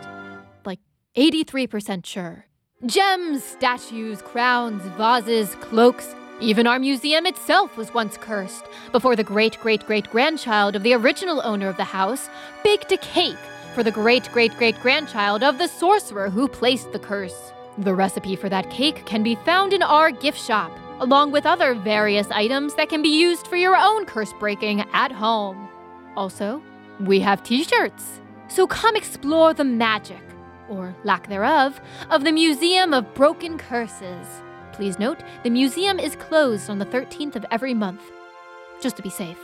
Like 0.65 0.79
83% 1.17 2.05
sure. 2.05 2.45
Gems, 2.85 3.43
statues, 3.43 4.21
crowns, 4.21 4.83
vases, 4.95 5.55
cloaks, 5.55 6.13
even 6.39 6.67
our 6.67 6.77
museum 6.77 7.25
itself 7.25 7.77
was 7.77 7.91
once 7.95 8.15
cursed 8.15 8.65
before 8.91 9.15
the 9.15 9.23
great 9.23 9.59
great 9.59 9.83
great 9.87 10.07
grandchild 10.11 10.75
of 10.75 10.83
the 10.83 10.93
original 10.93 11.41
owner 11.43 11.67
of 11.67 11.77
the 11.77 11.83
house 11.83 12.29
baked 12.63 12.91
a 12.91 12.97
cake 12.97 13.39
for 13.73 13.81
the 13.81 13.89
great 13.89 14.31
great 14.31 14.55
great 14.57 14.79
grandchild 14.81 15.41
of 15.41 15.57
the 15.57 15.67
sorcerer 15.67 16.29
who 16.29 16.47
placed 16.47 16.91
the 16.91 16.99
curse. 16.99 17.51
The 17.79 17.95
recipe 17.95 18.35
for 18.35 18.49
that 18.49 18.69
cake 18.69 19.03
can 19.07 19.23
be 19.23 19.33
found 19.33 19.73
in 19.73 19.81
our 19.81 20.11
gift 20.11 20.39
shop, 20.39 20.71
along 20.99 21.31
with 21.31 21.47
other 21.47 21.73
various 21.73 22.29
items 22.29 22.75
that 22.75 22.89
can 22.89 23.01
be 23.01 23.19
used 23.19 23.47
for 23.47 23.55
your 23.55 23.75
own 23.75 24.05
curse 24.05 24.33
breaking 24.39 24.81
at 24.93 25.11
home. 25.11 25.67
Also, 26.15 26.61
we 26.99 27.19
have 27.21 27.41
t 27.41 27.63
shirts. 27.63 28.21
So 28.47 28.67
come 28.67 28.95
explore 28.95 29.55
the 29.55 29.63
magic 29.63 30.24
or 30.69 30.95
lack 31.03 31.27
thereof, 31.27 31.79
of 32.09 32.23
the 32.23 32.31
Museum 32.31 32.93
of 32.93 33.13
Broken 33.13 33.57
Curses. 33.57 34.27
Please 34.73 34.99
note, 34.99 35.19
the 35.43 35.49
museum 35.49 35.99
is 35.99 36.15
closed 36.15 36.69
on 36.69 36.79
the 36.79 36.85
13th 36.85 37.35
of 37.35 37.45
every 37.51 37.73
month, 37.73 38.01
just 38.81 38.95
to 38.97 39.01
be 39.03 39.09
safe. 39.09 39.39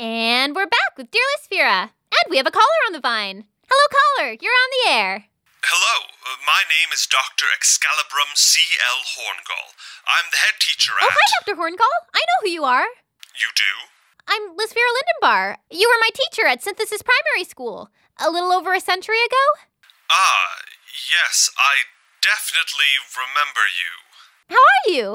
And 0.00 0.54
we're 0.54 0.66
back 0.66 0.96
with 0.96 1.10
Dear 1.10 1.22
Lysphera. 1.38 1.90
And 2.14 2.30
we 2.30 2.36
have 2.36 2.46
a 2.46 2.50
caller 2.50 2.82
on 2.86 2.92
the 2.92 3.00
vine. 3.00 3.44
Hello, 3.68 3.86
caller. 3.90 4.36
You're 4.40 4.52
on 4.52 4.70
the 4.70 4.90
air. 4.92 5.24
Hello, 5.64 6.04
uh, 6.28 6.36
my 6.46 6.62
name 6.68 6.92
is 6.92 7.06
Dr. 7.06 7.46
Excalibrum 7.56 8.36
C.L. 8.36 8.98
Horngall. 9.16 9.72
I'm 10.06 10.28
the 10.30 10.36
head 10.36 10.60
teacher 10.60 10.92
Oh, 11.00 11.06
at. 11.06 11.12
hi, 11.14 11.26
Dr. 11.40 11.56
Horngall. 11.56 11.96
I 12.14 12.20
know 12.20 12.38
who 12.42 12.50
you 12.50 12.64
are. 12.64 12.84
You 12.84 13.48
do? 13.56 13.72
I'm 14.28 14.56
Lysphera 14.56 14.92
Lindenbar. 14.92 15.56
You 15.70 15.88
were 15.88 16.00
my 16.00 16.10
teacher 16.14 16.46
at 16.46 16.62
Synthesis 16.62 17.02
Primary 17.02 17.44
School 17.44 17.88
a 18.18 18.30
little 18.30 18.52
over 18.52 18.72
a 18.72 18.80
century 18.80 19.20
ago. 19.20 19.44
Ah, 20.10 20.62
yes, 21.10 21.50
I 21.58 21.88
definitely 22.22 23.00
remember 23.14 23.66
you. 23.66 23.92
How 24.54 24.62
are 24.62 24.86
you? 24.88 25.06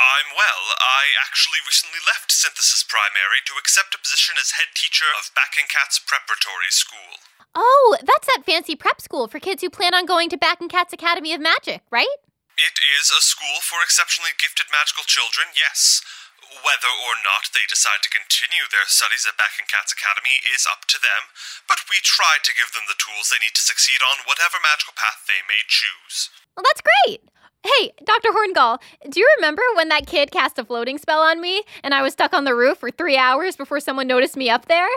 I'm 0.00 0.32
well. 0.32 0.64
I 0.80 1.12
actually 1.28 1.60
recently 1.68 2.00
left 2.08 2.32
Synthesis 2.32 2.80
Primary 2.88 3.44
to 3.44 3.60
accept 3.60 3.92
a 3.92 4.00
position 4.00 4.40
as 4.40 4.56
head 4.56 4.72
teacher 4.72 5.08
of 5.12 5.28
Backencat's 5.36 6.00
Preparatory 6.00 6.72
School. 6.72 7.20
Oh, 7.52 7.98
that's 8.00 8.30
that 8.32 8.46
fancy 8.46 8.76
prep 8.76 9.02
school 9.02 9.28
for 9.28 9.42
kids 9.42 9.60
who 9.60 9.68
plan 9.68 9.92
on 9.92 10.06
going 10.06 10.30
to 10.30 10.40
Backencat's 10.40 10.96
Academy 10.96 11.34
of 11.34 11.42
Magic, 11.42 11.82
right? 11.90 12.16
It 12.56 12.76
is 12.80 13.12
a 13.12 13.20
school 13.20 13.60
for 13.60 13.84
exceptionally 13.84 14.32
gifted 14.40 14.72
magical 14.72 15.04
children, 15.04 15.52
yes. 15.52 16.00
Whether 16.50 16.90
or 16.90 17.14
not 17.22 17.54
they 17.54 17.62
decide 17.70 18.02
to 18.02 18.10
continue 18.10 18.66
their 18.66 18.86
studies 18.90 19.22
at 19.22 19.38
Backencat's 19.38 19.94
Academy 19.94 20.42
is 20.50 20.66
up 20.66 20.82
to 20.90 20.98
them, 20.98 21.30
but 21.70 21.86
we 21.86 22.02
try 22.02 22.42
to 22.42 22.56
give 22.58 22.74
them 22.74 22.90
the 22.90 22.98
tools 22.98 23.30
they 23.30 23.38
need 23.38 23.54
to 23.54 23.62
succeed 23.62 24.02
on 24.02 24.26
whatever 24.26 24.58
magical 24.58 24.98
path 24.98 25.22
they 25.30 25.46
may 25.46 25.62
choose. 25.70 26.26
Well, 26.58 26.66
that's 26.66 26.82
great. 26.82 27.22
Hey, 27.62 27.94
Dr. 28.02 28.34
Horngall, 28.34 28.82
do 29.06 29.20
you 29.22 29.28
remember 29.38 29.62
when 29.78 29.94
that 29.94 30.10
kid 30.10 30.34
cast 30.34 30.58
a 30.58 30.64
floating 30.64 30.98
spell 30.98 31.20
on 31.20 31.40
me 31.40 31.62
and 31.84 31.94
I 31.94 32.02
was 32.02 32.14
stuck 32.14 32.34
on 32.34 32.42
the 32.42 32.54
roof 32.56 32.78
for 32.82 32.90
three 32.90 33.16
hours 33.16 33.54
before 33.54 33.78
someone 33.78 34.10
noticed 34.10 34.36
me 34.36 34.50
up 34.50 34.66
there? 34.66 34.90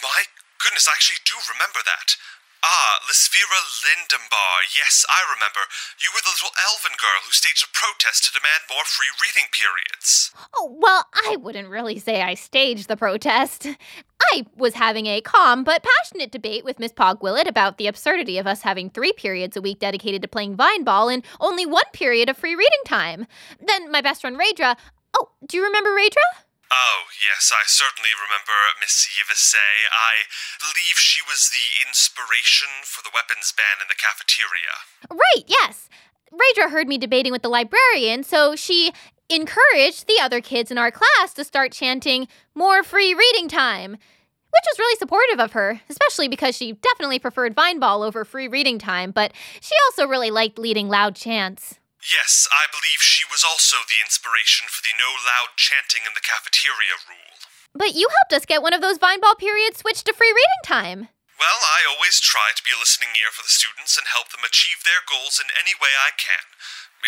My 0.00 0.24
goodness, 0.62 0.88
I 0.88 0.96
actually 0.96 1.20
do 1.28 1.36
remember 1.52 1.84
that. 1.84 2.16
Ah, 2.66 2.98
Lysphera 3.06 3.60
Lindenbar. 3.84 4.64
Yes, 4.74 5.04
I 5.10 5.20
remember. 5.28 5.60
You 6.00 6.08
were 6.14 6.22
the 6.24 6.32
little 6.32 6.56
elven 6.64 6.96
girl 6.98 7.20
who 7.26 7.30
staged 7.30 7.62
a 7.62 7.68
protest 7.76 8.24
to 8.24 8.32
demand 8.32 8.64
more 8.70 8.84
free 8.86 9.12
reading 9.20 9.50
periods. 9.52 10.32
Oh, 10.56 10.74
well, 10.80 11.04
I 11.12 11.36
wouldn't 11.36 11.68
really 11.68 11.98
say 11.98 12.22
I 12.22 12.32
staged 12.32 12.88
the 12.88 12.96
protest. 12.96 13.66
I 14.32 14.46
was 14.56 14.74
having 14.74 15.04
a 15.06 15.20
calm 15.20 15.62
but 15.62 15.84
passionate 15.84 16.32
debate 16.32 16.64
with 16.64 16.78
Miss 16.78 16.92
Pogwillet 16.92 17.46
about 17.46 17.76
the 17.76 17.86
absurdity 17.86 18.38
of 18.38 18.46
us 18.46 18.62
having 18.62 18.88
three 18.88 19.12
periods 19.12 19.58
a 19.58 19.60
week 19.60 19.78
dedicated 19.78 20.22
to 20.22 20.28
playing 20.28 20.56
vine 20.56 20.84
ball 20.84 21.10
and 21.10 21.22
only 21.40 21.66
one 21.66 21.84
period 21.92 22.30
of 22.30 22.38
free 22.38 22.54
reading 22.54 22.84
time. 22.86 23.26
Then 23.60 23.90
my 23.90 24.00
best 24.00 24.22
friend 24.22 24.38
Raedra. 24.38 24.76
Oh, 25.12 25.28
do 25.46 25.58
you 25.58 25.64
remember 25.64 25.90
Raedra? 25.90 26.44
Oh, 26.72 27.06
yes, 27.20 27.52
I 27.52 27.62
certainly 27.66 28.10
remember 28.16 28.56
Miss 28.80 29.06
Yvesay. 29.14 29.88
I 29.92 30.26
believe 30.58 30.96
she 30.96 31.22
was 31.22 31.50
the 31.52 31.86
inspiration 31.86 32.68
for 32.84 33.02
the 33.02 33.14
weapons 33.14 33.52
ban 33.56 33.80
in 33.80 33.88
the 33.88 33.98
cafeteria. 33.98 34.84
Right, 35.10 35.44
yes. 35.46 35.88
Raedra 36.32 36.70
heard 36.70 36.88
me 36.88 36.98
debating 36.98 37.32
with 37.32 37.42
the 37.42 37.48
librarian, 37.48 38.24
so 38.24 38.56
she 38.56 38.92
encouraged 39.30 40.06
the 40.06 40.18
other 40.20 40.40
kids 40.40 40.70
in 40.70 40.78
our 40.78 40.90
class 40.90 41.32
to 41.34 41.44
start 41.44 41.72
chanting 41.72 42.28
more 42.54 42.82
free 42.82 43.14
reading 43.14 43.48
time, 43.48 43.92
which 43.92 44.66
was 44.66 44.78
really 44.78 44.96
supportive 44.98 45.40
of 45.40 45.52
her, 45.52 45.80
especially 45.88 46.28
because 46.28 46.56
she 46.56 46.72
definitely 46.72 47.18
preferred 47.18 47.54
Vineball 47.54 48.04
over 48.04 48.24
free 48.24 48.48
reading 48.48 48.78
time, 48.78 49.10
but 49.10 49.32
she 49.60 49.74
also 49.86 50.06
really 50.06 50.30
liked 50.30 50.58
leading 50.58 50.88
loud 50.88 51.14
chants. 51.14 51.78
Yes, 52.04 52.44
I 52.52 52.68
believe 52.68 53.00
she 53.00 53.24
was 53.24 53.40
also 53.40 53.80
the 53.88 54.04
inspiration 54.04 54.68
for 54.68 54.84
the 54.84 54.92
no 55.00 55.16
loud 55.24 55.56
chanting 55.56 56.04
in 56.04 56.12
the 56.12 56.24
cafeteria 56.24 57.00
rule. 57.08 57.40
But 57.72 57.96
you 57.96 58.12
helped 58.12 58.36
us 58.36 58.44
get 58.44 58.60
one 58.60 58.76
of 58.76 58.84
those 58.84 59.00
Vine 59.00 59.24
Ball 59.24 59.34
periods 59.40 59.80
switched 59.80 60.04
to 60.06 60.12
free 60.12 60.30
reading 60.30 60.62
time. 60.68 61.08
Well, 61.40 61.60
I 61.64 61.82
always 61.88 62.20
try 62.20 62.52
to 62.54 62.62
be 62.62 62.76
a 62.76 62.78
listening 62.78 63.16
ear 63.16 63.32
for 63.32 63.42
the 63.42 63.50
students 63.50 63.96
and 63.96 64.06
help 64.06 64.30
them 64.30 64.44
achieve 64.44 64.84
their 64.84 65.02
goals 65.02 65.40
in 65.40 65.48
any 65.56 65.72
way 65.74 65.90
I 65.96 66.12
can. 66.14 66.44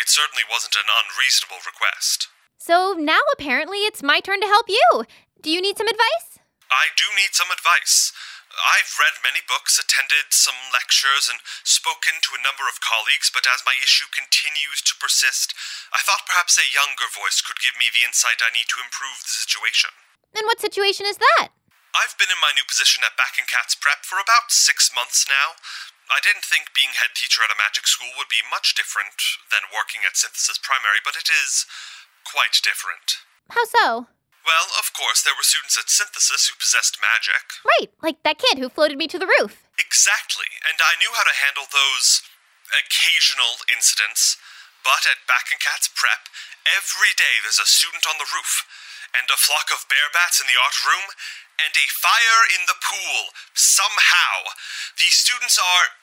It 0.00 0.08
certainly 0.08 0.48
wasn't 0.48 0.80
an 0.80 0.88
unreasonable 0.88 1.62
request. 1.62 2.32
So 2.56 2.96
now 2.98 3.22
apparently 3.36 3.84
it's 3.84 4.02
my 4.02 4.18
turn 4.18 4.40
to 4.40 4.50
help 4.50 4.66
you. 4.66 5.04
Do 5.44 5.52
you 5.52 5.60
need 5.60 5.78
some 5.78 5.86
advice? 5.92 6.40
I 6.72 6.90
do 6.96 7.06
need 7.14 7.36
some 7.36 7.52
advice. 7.52 8.10
I've 8.56 8.96
read 8.96 9.20
many 9.20 9.44
books, 9.44 9.76
attended 9.76 10.32
some 10.32 10.56
lectures, 10.72 11.28
and 11.28 11.44
spoken 11.62 12.20
to 12.24 12.36
a 12.36 12.44
number 12.44 12.64
of 12.64 12.80
colleagues, 12.80 13.28
but 13.28 13.44
as 13.44 13.66
my 13.68 13.76
issue 13.76 14.08
continues 14.08 14.80
to 14.88 14.96
persist, 14.96 15.52
I 15.92 16.00
thought 16.00 16.28
perhaps 16.28 16.56
a 16.56 16.72
younger 16.72 17.08
voice 17.12 17.44
could 17.44 17.60
give 17.60 17.76
me 17.76 17.92
the 17.92 18.04
insight 18.04 18.40
I 18.40 18.52
need 18.52 18.68
to 18.72 18.82
improve 18.82 19.20
the 19.20 19.32
situation. 19.32 19.92
And 20.32 20.48
what 20.48 20.60
situation 20.60 21.04
is 21.04 21.20
that? 21.20 21.52
I've 21.96 22.16
been 22.20 22.32
in 22.32 22.40
my 22.44 22.52
new 22.52 22.64
position 22.68 23.00
at 23.04 23.16
Backencat's 23.16 23.76
Prep 23.76 24.04
for 24.04 24.20
about 24.20 24.52
six 24.52 24.92
months 24.92 25.24
now. 25.24 25.56
I 26.12 26.20
didn't 26.20 26.44
think 26.44 26.76
being 26.76 26.92
head 26.92 27.16
teacher 27.16 27.40
at 27.40 27.52
a 27.52 27.58
magic 27.58 27.88
school 27.88 28.12
would 28.20 28.28
be 28.28 28.44
much 28.46 28.76
different 28.76 29.16
than 29.48 29.72
working 29.72 30.04
at 30.04 30.14
Synthesis 30.16 30.60
Primary, 30.60 31.00
but 31.00 31.16
it 31.16 31.32
is 31.32 31.64
quite 32.28 32.60
different. 32.60 33.24
How 33.50 33.64
so? 33.64 33.84
Well, 34.46 34.70
of 34.78 34.94
course, 34.94 35.26
there 35.26 35.34
were 35.34 35.42
students 35.42 35.74
at 35.74 35.90
Synthesis 35.90 36.46
who 36.46 36.54
possessed 36.54 37.02
magic. 37.02 37.58
Right, 37.66 37.90
like 37.98 38.22
that 38.22 38.38
kid 38.38 38.62
who 38.62 38.70
floated 38.70 38.94
me 38.94 39.10
to 39.10 39.18
the 39.18 39.26
roof. 39.42 39.66
Exactly, 39.74 40.46
and 40.70 40.78
I 40.78 40.94
knew 41.02 41.10
how 41.10 41.26
to 41.26 41.34
handle 41.34 41.66
those 41.66 42.22
occasional 42.70 43.58
incidents. 43.66 44.38
But 44.86 45.02
at 45.02 45.26
Backencat's 45.26 45.90
Prep, 45.90 46.30
every 46.62 47.10
day 47.18 47.42
there's 47.42 47.58
a 47.58 47.66
student 47.66 48.06
on 48.06 48.22
the 48.22 48.30
roof, 48.30 48.62
and 49.18 49.26
a 49.26 49.34
flock 49.34 49.74
of 49.74 49.90
bear 49.90 50.06
bats 50.14 50.38
in 50.38 50.46
the 50.46 50.58
art 50.62 50.78
room, 50.86 51.10
and 51.58 51.74
a 51.74 51.90
fire 51.90 52.42
in 52.54 52.70
the 52.70 52.78
pool. 52.78 53.34
Somehow. 53.50 54.54
These 54.94 55.18
students 55.18 55.58
are 55.58 55.98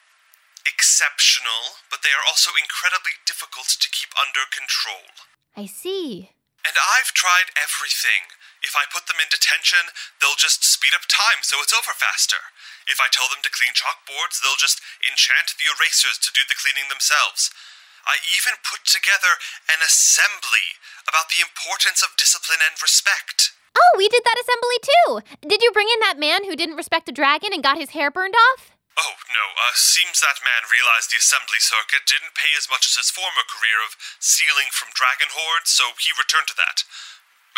exceptional, 0.68 1.80
but 1.88 2.04
they 2.04 2.12
are 2.12 2.28
also 2.28 2.52
incredibly 2.60 3.16
difficult 3.24 3.72
to 3.80 3.88
keep 3.88 4.12
under 4.20 4.44
control. 4.52 5.08
I 5.56 5.64
see. 5.64 6.36
And 6.64 6.76
I've 6.80 7.12
tried 7.12 7.52
everything. 7.56 8.32
If 8.64 8.72
I 8.72 8.88
put 8.88 9.04
them 9.04 9.20
in 9.20 9.28
detention, 9.28 9.92
they'll 10.18 10.40
just 10.40 10.64
speed 10.64 10.96
up 10.96 11.04
time 11.04 11.44
so 11.44 11.60
it's 11.60 11.76
over 11.76 11.92
faster. 11.92 12.40
If 12.88 12.96
I 12.96 13.12
tell 13.12 13.28
them 13.28 13.44
to 13.44 13.52
clean 13.52 13.76
chalkboards, 13.76 14.40
they'll 14.40 14.56
just 14.56 14.80
enchant 15.04 15.60
the 15.60 15.68
erasers 15.68 16.16
to 16.24 16.32
do 16.32 16.40
the 16.48 16.56
cleaning 16.56 16.88
themselves. 16.88 17.52
I 18.08 18.20
even 18.36 18.60
put 18.64 18.84
together 18.88 19.40
an 19.68 19.84
assembly 19.84 20.80
about 21.04 21.32
the 21.32 21.44
importance 21.44 22.00
of 22.04 22.16
discipline 22.16 22.60
and 22.64 22.76
respect. 22.80 23.52
Oh, 23.76 23.92
we 23.96 24.08
did 24.08 24.24
that 24.24 24.40
assembly 24.40 24.78
too. 24.80 25.08
Did 25.48 25.60
you 25.60 25.72
bring 25.72 25.88
in 25.92 26.00
that 26.00 26.20
man 26.20 26.44
who 26.44 26.56
didn't 26.56 26.80
respect 26.80 27.08
a 27.08 27.16
dragon 27.16 27.52
and 27.52 27.64
got 27.64 27.80
his 27.80 27.92
hair 27.96 28.10
burned 28.10 28.36
off? 28.52 28.73
Oh, 28.94 29.18
no, 29.34 29.46
uh, 29.58 29.74
seems 29.74 30.22
that 30.22 30.44
man 30.46 30.70
realized 30.70 31.10
the 31.10 31.18
assembly 31.18 31.58
circuit 31.58 32.06
didn't 32.06 32.38
pay 32.38 32.54
as 32.54 32.70
much 32.70 32.86
as 32.86 32.94
his 32.94 33.10
former 33.10 33.42
career 33.42 33.82
of 33.82 33.98
stealing 34.22 34.70
from 34.70 34.94
dragon 34.94 35.34
hordes, 35.34 35.74
so 35.74 35.98
he 35.98 36.14
returned 36.14 36.46
to 36.54 36.58
that. 36.58 36.86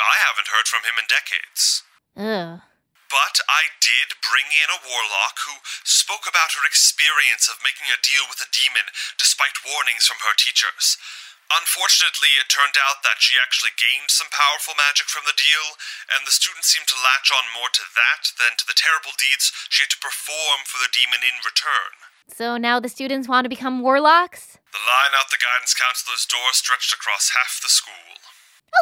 I 0.00 0.16
haven't 0.24 0.52
heard 0.52 0.68
from 0.68 0.84
him 0.84 0.96
in 0.96 1.08
decades. 1.08 1.84
Ugh. 2.16 2.60
But 3.06 3.38
I 3.46 3.70
did 3.78 4.18
bring 4.18 4.48
in 4.50 4.68
a 4.72 4.82
warlock 4.82 5.38
who 5.46 5.62
spoke 5.86 6.26
about 6.26 6.58
her 6.58 6.66
experience 6.66 7.46
of 7.46 7.62
making 7.62 7.86
a 7.86 8.02
deal 8.02 8.26
with 8.26 8.42
a 8.42 8.50
demon 8.50 8.90
despite 9.14 9.62
warnings 9.62 10.10
from 10.10 10.18
her 10.26 10.34
teachers. 10.34 10.98
Unfortunately, 11.46 12.34
it 12.34 12.50
turned 12.50 12.74
out 12.74 13.06
that 13.06 13.22
she 13.22 13.38
actually 13.38 13.70
gained 13.78 14.10
some 14.10 14.26
powerful 14.34 14.74
magic 14.74 15.06
from 15.06 15.22
the 15.22 15.36
deal, 15.36 15.78
and 16.10 16.26
the 16.26 16.34
students 16.34 16.66
seemed 16.66 16.90
to 16.90 16.98
latch 16.98 17.30
on 17.30 17.46
more 17.54 17.70
to 17.70 17.86
that 17.94 18.34
than 18.34 18.58
to 18.58 18.66
the 18.66 18.74
terrible 18.74 19.14
deeds 19.14 19.54
she 19.70 19.86
had 19.86 19.92
to 19.94 20.02
perform 20.02 20.66
for 20.66 20.82
the 20.82 20.90
demon 20.90 21.22
in 21.22 21.38
return. 21.46 21.94
So 22.26 22.58
now 22.58 22.82
the 22.82 22.90
students 22.90 23.30
want 23.30 23.46
to 23.46 23.52
become 23.52 23.78
warlocks? 23.78 24.58
The 24.74 24.82
line 24.82 25.14
out 25.14 25.30
the 25.30 25.38
guidance 25.38 25.70
counselor's 25.70 26.26
door 26.26 26.50
stretched 26.50 26.90
across 26.90 27.30
half 27.30 27.62
the 27.62 27.70
school. 27.70 28.18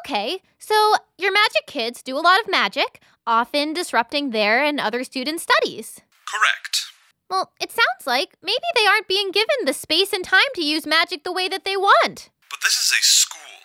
Okay, 0.00 0.40
so 0.58 0.96
your 1.18 1.32
magic 1.32 1.68
kids 1.68 2.02
do 2.02 2.16
a 2.16 2.24
lot 2.24 2.40
of 2.40 2.48
magic, 2.48 3.00
often 3.26 3.72
disrupting 3.72 4.30
their 4.30 4.64
and 4.64 4.80
other 4.80 5.04
students' 5.04 5.44
studies. 5.44 6.00
Correct. 6.24 6.88
Well, 7.28 7.52
it 7.60 7.70
sounds 7.70 8.06
like 8.06 8.36
maybe 8.42 8.64
they 8.74 8.86
aren't 8.86 9.08
being 9.08 9.30
given 9.30 9.64
the 9.64 9.72
space 9.72 10.12
and 10.12 10.24
time 10.24 10.52
to 10.54 10.64
use 10.64 10.86
magic 10.86 11.24
the 11.24 11.32
way 11.32 11.48
that 11.48 11.64
they 11.64 11.76
want. 11.76 12.30
But 12.50 12.60
this 12.62 12.76
is 12.76 12.92
a 12.92 13.02
school. 13.02 13.64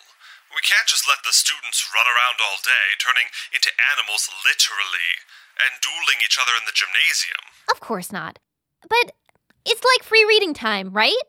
We 0.50 0.62
can't 0.66 0.88
just 0.90 1.06
let 1.06 1.22
the 1.22 1.32
students 1.32 1.86
run 1.94 2.10
around 2.10 2.42
all 2.42 2.58
day, 2.62 2.98
turning 2.98 3.30
into 3.54 3.70
animals 3.94 4.26
literally, 4.42 5.22
and 5.62 5.78
dueling 5.78 6.18
each 6.24 6.38
other 6.40 6.52
in 6.58 6.66
the 6.66 6.74
gymnasium. 6.74 7.44
Of 7.70 7.78
course 7.78 8.10
not. 8.10 8.38
But 8.82 9.14
it's 9.64 9.84
like 9.84 10.02
free 10.02 10.24
reading 10.26 10.54
time, 10.54 10.90
right? 10.90 11.26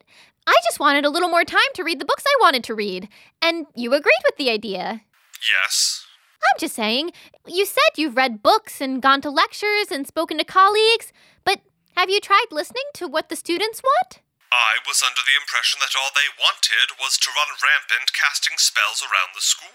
I 0.47 0.55
just 0.63 0.79
wanted 0.79 1.05
a 1.05 1.09
little 1.09 1.29
more 1.29 1.43
time 1.45 1.71
to 1.75 1.83
read 1.83 1.99
the 1.99 2.05
books 2.05 2.23
I 2.25 2.41
wanted 2.41 2.63
to 2.65 2.75
read, 2.75 3.09
and 3.41 3.67
you 3.75 3.93
agreed 3.93 4.23
with 4.25 4.37
the 4.37 4.49
idea. 4.49 5.01
Yes. 5.41 6.05
I'm 6.41 6.59
just 6.59 6.75
saying, 6.75 7.11
you 7.45 7.65
said 7.65 7.97
you've 7.97 8.17
read 8.17 8.41
books 8.41 8.81
and 8.81 9.01
gone 9.01 9.21
to 9.21 9.29
lectures 9.29 9.91
and 9.91 10.07
spoken 10.07 10.39
to 10.39 10.43
colleagues, 10.43 11.13
but 11.45 11.61
have 11.95 12.09
you 12.09 12.19
tried 12.19 12.47
listening 12.51 12.85
to 12.95 13.07
what 13.07 13.29
the 13.29 13.35
students 13.35 13.81
want? 13.83 14.23
I 14.51 14.83
was 14.85 15.01
under 15.01 15.23
the 15.23 15.39
impression 15.39 15.79
that 15.79 15.95
all 15.95 16.11
they 16.11 16.27
wanted 16.35 16.99
was 16.99 17.17
to 17.19 17.31
run 17.31 17.55
rampant 17.63 18.11
casting 18.11 18.59
spells 18.59 19.01
around 19.01 19.31
the 19.33 19.41
school. 19.41 19.69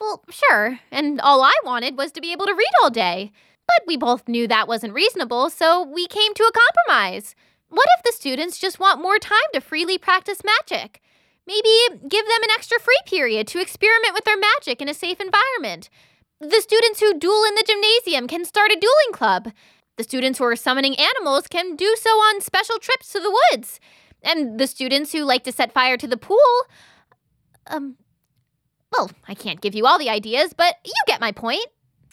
Well, 0.00 0.24
sure, 0.28 0.80
and 0.90 1.20
all 1.20 1.42
I 1.42 1.54
wanted 1.64 1.96
was 1.96 2.10
to 2.12 2.20
be 2.20 2.32
able 2.32 2.46
to 2.46 2.54
read 2.54 2.74
all 2.82 2.90
day. 2.90 3.30
But 3.68 3.86
we 3.86 3.96
both 3.96 4.26
knew 4.26 4.48
that 4.48 4.66
wasn't 4.66 4.92
reasonable, 4.94 5.50
so 5.50 5.82
we 5.82 6.08
came 6.08 6.34
to 6.34 6.42
a 6.42 6.52
compromise. 6.52 7.36
What 7.68 7.86
if 7.96 8.02
the 8.02 8.12
students 8.12 8.58
just 8.58 8.80
want 8.80 9.00
more 9.00 9.18
time 9.18 9.38
to 9.54 9.60
freely 9.60 9.98
practice 9.98 10.42
magic? 10.44 11.00
Maybe 11.46 11.70
give 12.08 12.26
them 12.26 12.42
an 12.42 12.50
extra 12.50 12.80
free 12.80 13.00
period 13.06 13.46
to 13.48 13.60
experiment 13.60 14.14
with 14.14 14.24
their 14.24 14.36
magic 14.36 14.82
in 14.82 14.88
a 14.88 14.94
safe 14.94 15.20
environment. 15.20 15.88
The 16.40 16.60
students 16.60 17.00
who 17.00 17.18
duel 17.18 17.44
in 17.44 17.54
the 17.54 17.64
gymnasium 17.64 18.26
can 18.26 18.44
start 18.44 18.72
a 18.72 18.80
dueling 18.80 19.12
club. 19.12 19.52
The 19.96 20.04
students 20.04 20.38
who 20.38 20.44
are 20.44 20.56
summoning 20.56 20.96
animals 20.98 21.46
can 21.46 21.76
do 21.76 21.96
so 22.00 22.10
on 22.10 22.40
special 22.40 22.78
trips 22.78 23.12
to 23.12 23.20
the 23.20 23.38
woods. 23.52 23.78
And 24.22 24.58
the 24.58 24.66
students 24.66 25.12
who 25.12 25.24
like 25.24 25.44
to 25.44 25.52
set 25.52 25.72
fire 25.72 25.96
to 25.96 26.06
the 26.06 26.16
pool. 26.16 26.38
Um, 27.66 27.96
well, 28.96 29.10
I 29.26 29.34
can't 29.34 29.60
give 29.60 29.74
you 29.74 29.86
all 29.86 29.98
the 29.98 30.10
ideas, 30.10 30.52
but 30.52 30.76
you 30.84 30.92
get 31.06 31.20
my 31.20 31.32
point. 31.32 31.66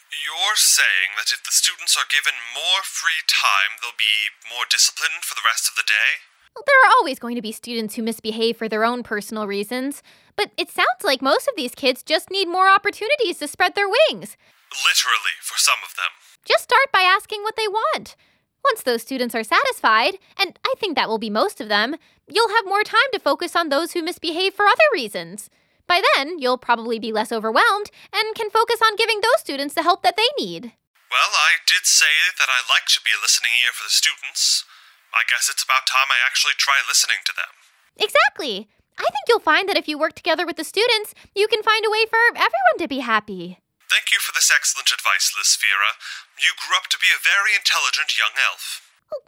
You're 0.09 0.55
saying 0.55 1.13
that 1.17 1.31
if 1.31 1.43
the 1.43 1.51
students 1.51 1.95
are 1.95 2.09
given 2.09 2.33
more 2.53 2.81
free 2.83 3.21
time, 3.27 3.77
they'll 3.81 3.91
be 3.98 4.33
more 4.50 4.65
disciplined 4.69 5.21
for 5.21 5.36
the 5.36 5.45
rest 5.45 5.69
of 5.69 5.75
the 5.75 5.86
day? 5.86 6.25
Well, 6.55 6.63
there 6.65 6.89
are 6.89 6.93
always 6.98 7.19
going 7.19 7.36
to 7.36 7.41
be 7.41 7.51
students 7.51 7.95
who 7.95 8.01
misbehave 8.01 8.57
for 8.57 8.67
their 8.67 8.83
own 8.83 9.03
personal 9.03 9.45
reasons, 9.45 10.01
but 10.36 10.51
it 10.57 10.71
sounds 10.71 11.03
like 11.03 11.21
most 11.21 11.48
of 11.48 11.55
these 11.55 11.75
kids 11.75 12.01
just 12.01 12.31
need 12.31 12.48
more 12.48 12.69
opportunities 12.69 13.38
to 13.38 13.48
spread 13.48 13.75
their 13.75 13.88
wings. 13.88 14.36
Literally, 14.71 15.38
for 15.41 15.57
some 15.57 15.79
of 15.85 15.95
them. 15.95 16.13
Just 16.45 16.63
start 16.63 16.91
by 16.91 17.01
asking 17.01 17.43
what 17.43 17.55
they 17.55 17.67
want. 17.67 18.15
Once 18.63 18.83
those 18.83 19.01
students 19.01 19.33
are 19.33 19.43
satisfied, 19.43 20.19
and 20.38 20.59
I 20.65 20.73
think 20.77 20.95
that 20.95 21.07
will 21.07 21.17
be 21.17 21.29
most 21.29 21.61
of 21.61 21.69
them, 21.69 21.95
you'll 22.27 22.55
have 22.55 22.65
more 22.65 22.83
time 22.83 23.09
to 23.13 23.19
focus 23.19 23.55
on 23.55 23.69
those 23.69 23.93
who 23.93 24.03
misbehave 24.03 24.53
for 24.53 24.65
other 24.65 24.89
reasons. 24.93 25.49
By 25.88 26.01
then, 26.13 26.38
you'll 26.38 26.61
probably 26.61 26.99
be 26.99 27.11
less 27.11 27.31
overwhelmed 27.31 27.89
and 28.13 28.35
can 28.35 28.51
focus 28.51 28.79
on 28.83 28.95
giving 28.95 29.21
those 29.21 29.41
students 29.41 29.73
the 29.73 29.83
help 29.83 30.03
that 30.03 30.17
they 30.17 30.29
need. 30.38 30.73
Well, 31.09 31.33
I 31.33 31.57
did 31.65 31.89
say 31.89 32.29
that 32.38 32.49
I 32.49 32.61
like 32.69 32.85
to 32.93 33.01
be 33.01 33.09
a 33.09 33.21
listening 33.21 33.57
ear 33.65 33.73
for 33.73 33.83
the 33.83 33.89
students. 33.89 34.65
I 35.09 35.25
guess 35.25 35.49
it's 35.49 35.63
about 35.63 35.89
time 35.89 36.13
I 36.13 36.21
actually 36.21 36.53
try 36.57 36.77
listening 36.88 37.25
to 37.25 37.33
them. 37.33 37.49
Exactly. 37.97 38.69
I 38.99 39.09
think 39.09 39.25
you'll 39.27 39.39
find 39.39 39.67
that 39.67 39.77
if 39.77 39.88
you 39.88 39.97
work 39.97 40.13
together 40.13 40.45
with 40.45 40.57
the 40.57 40.63
students, 40.63 41.15
you 41.33 41.47
can 41.47 41.63
find 41.63 41.83
a 41.85 41.89
way 41.89 42.05
for 42.05 42.19
everyone 42.35 42.77
to 42.77 42.88
be 42.88 42.99
happy. 42.99 43.57
Thank 43.89 44.12
you 44.12 44.19
for 44.22 44.31
this 44.34 44.51
excellent 44.53 44.91
advice, 44.91 45.34
Lysphera. 45.34 45.98
You 46.38 46.53
grew 46.62 46.77
up 46.77 46.88
to 46.89 46.98
be 47.01 47.10
a 47.10 47.17
very 47.17 47.58
intelligent 47.58 48.17
young 48.17 48.38
elf. 48.38 48.86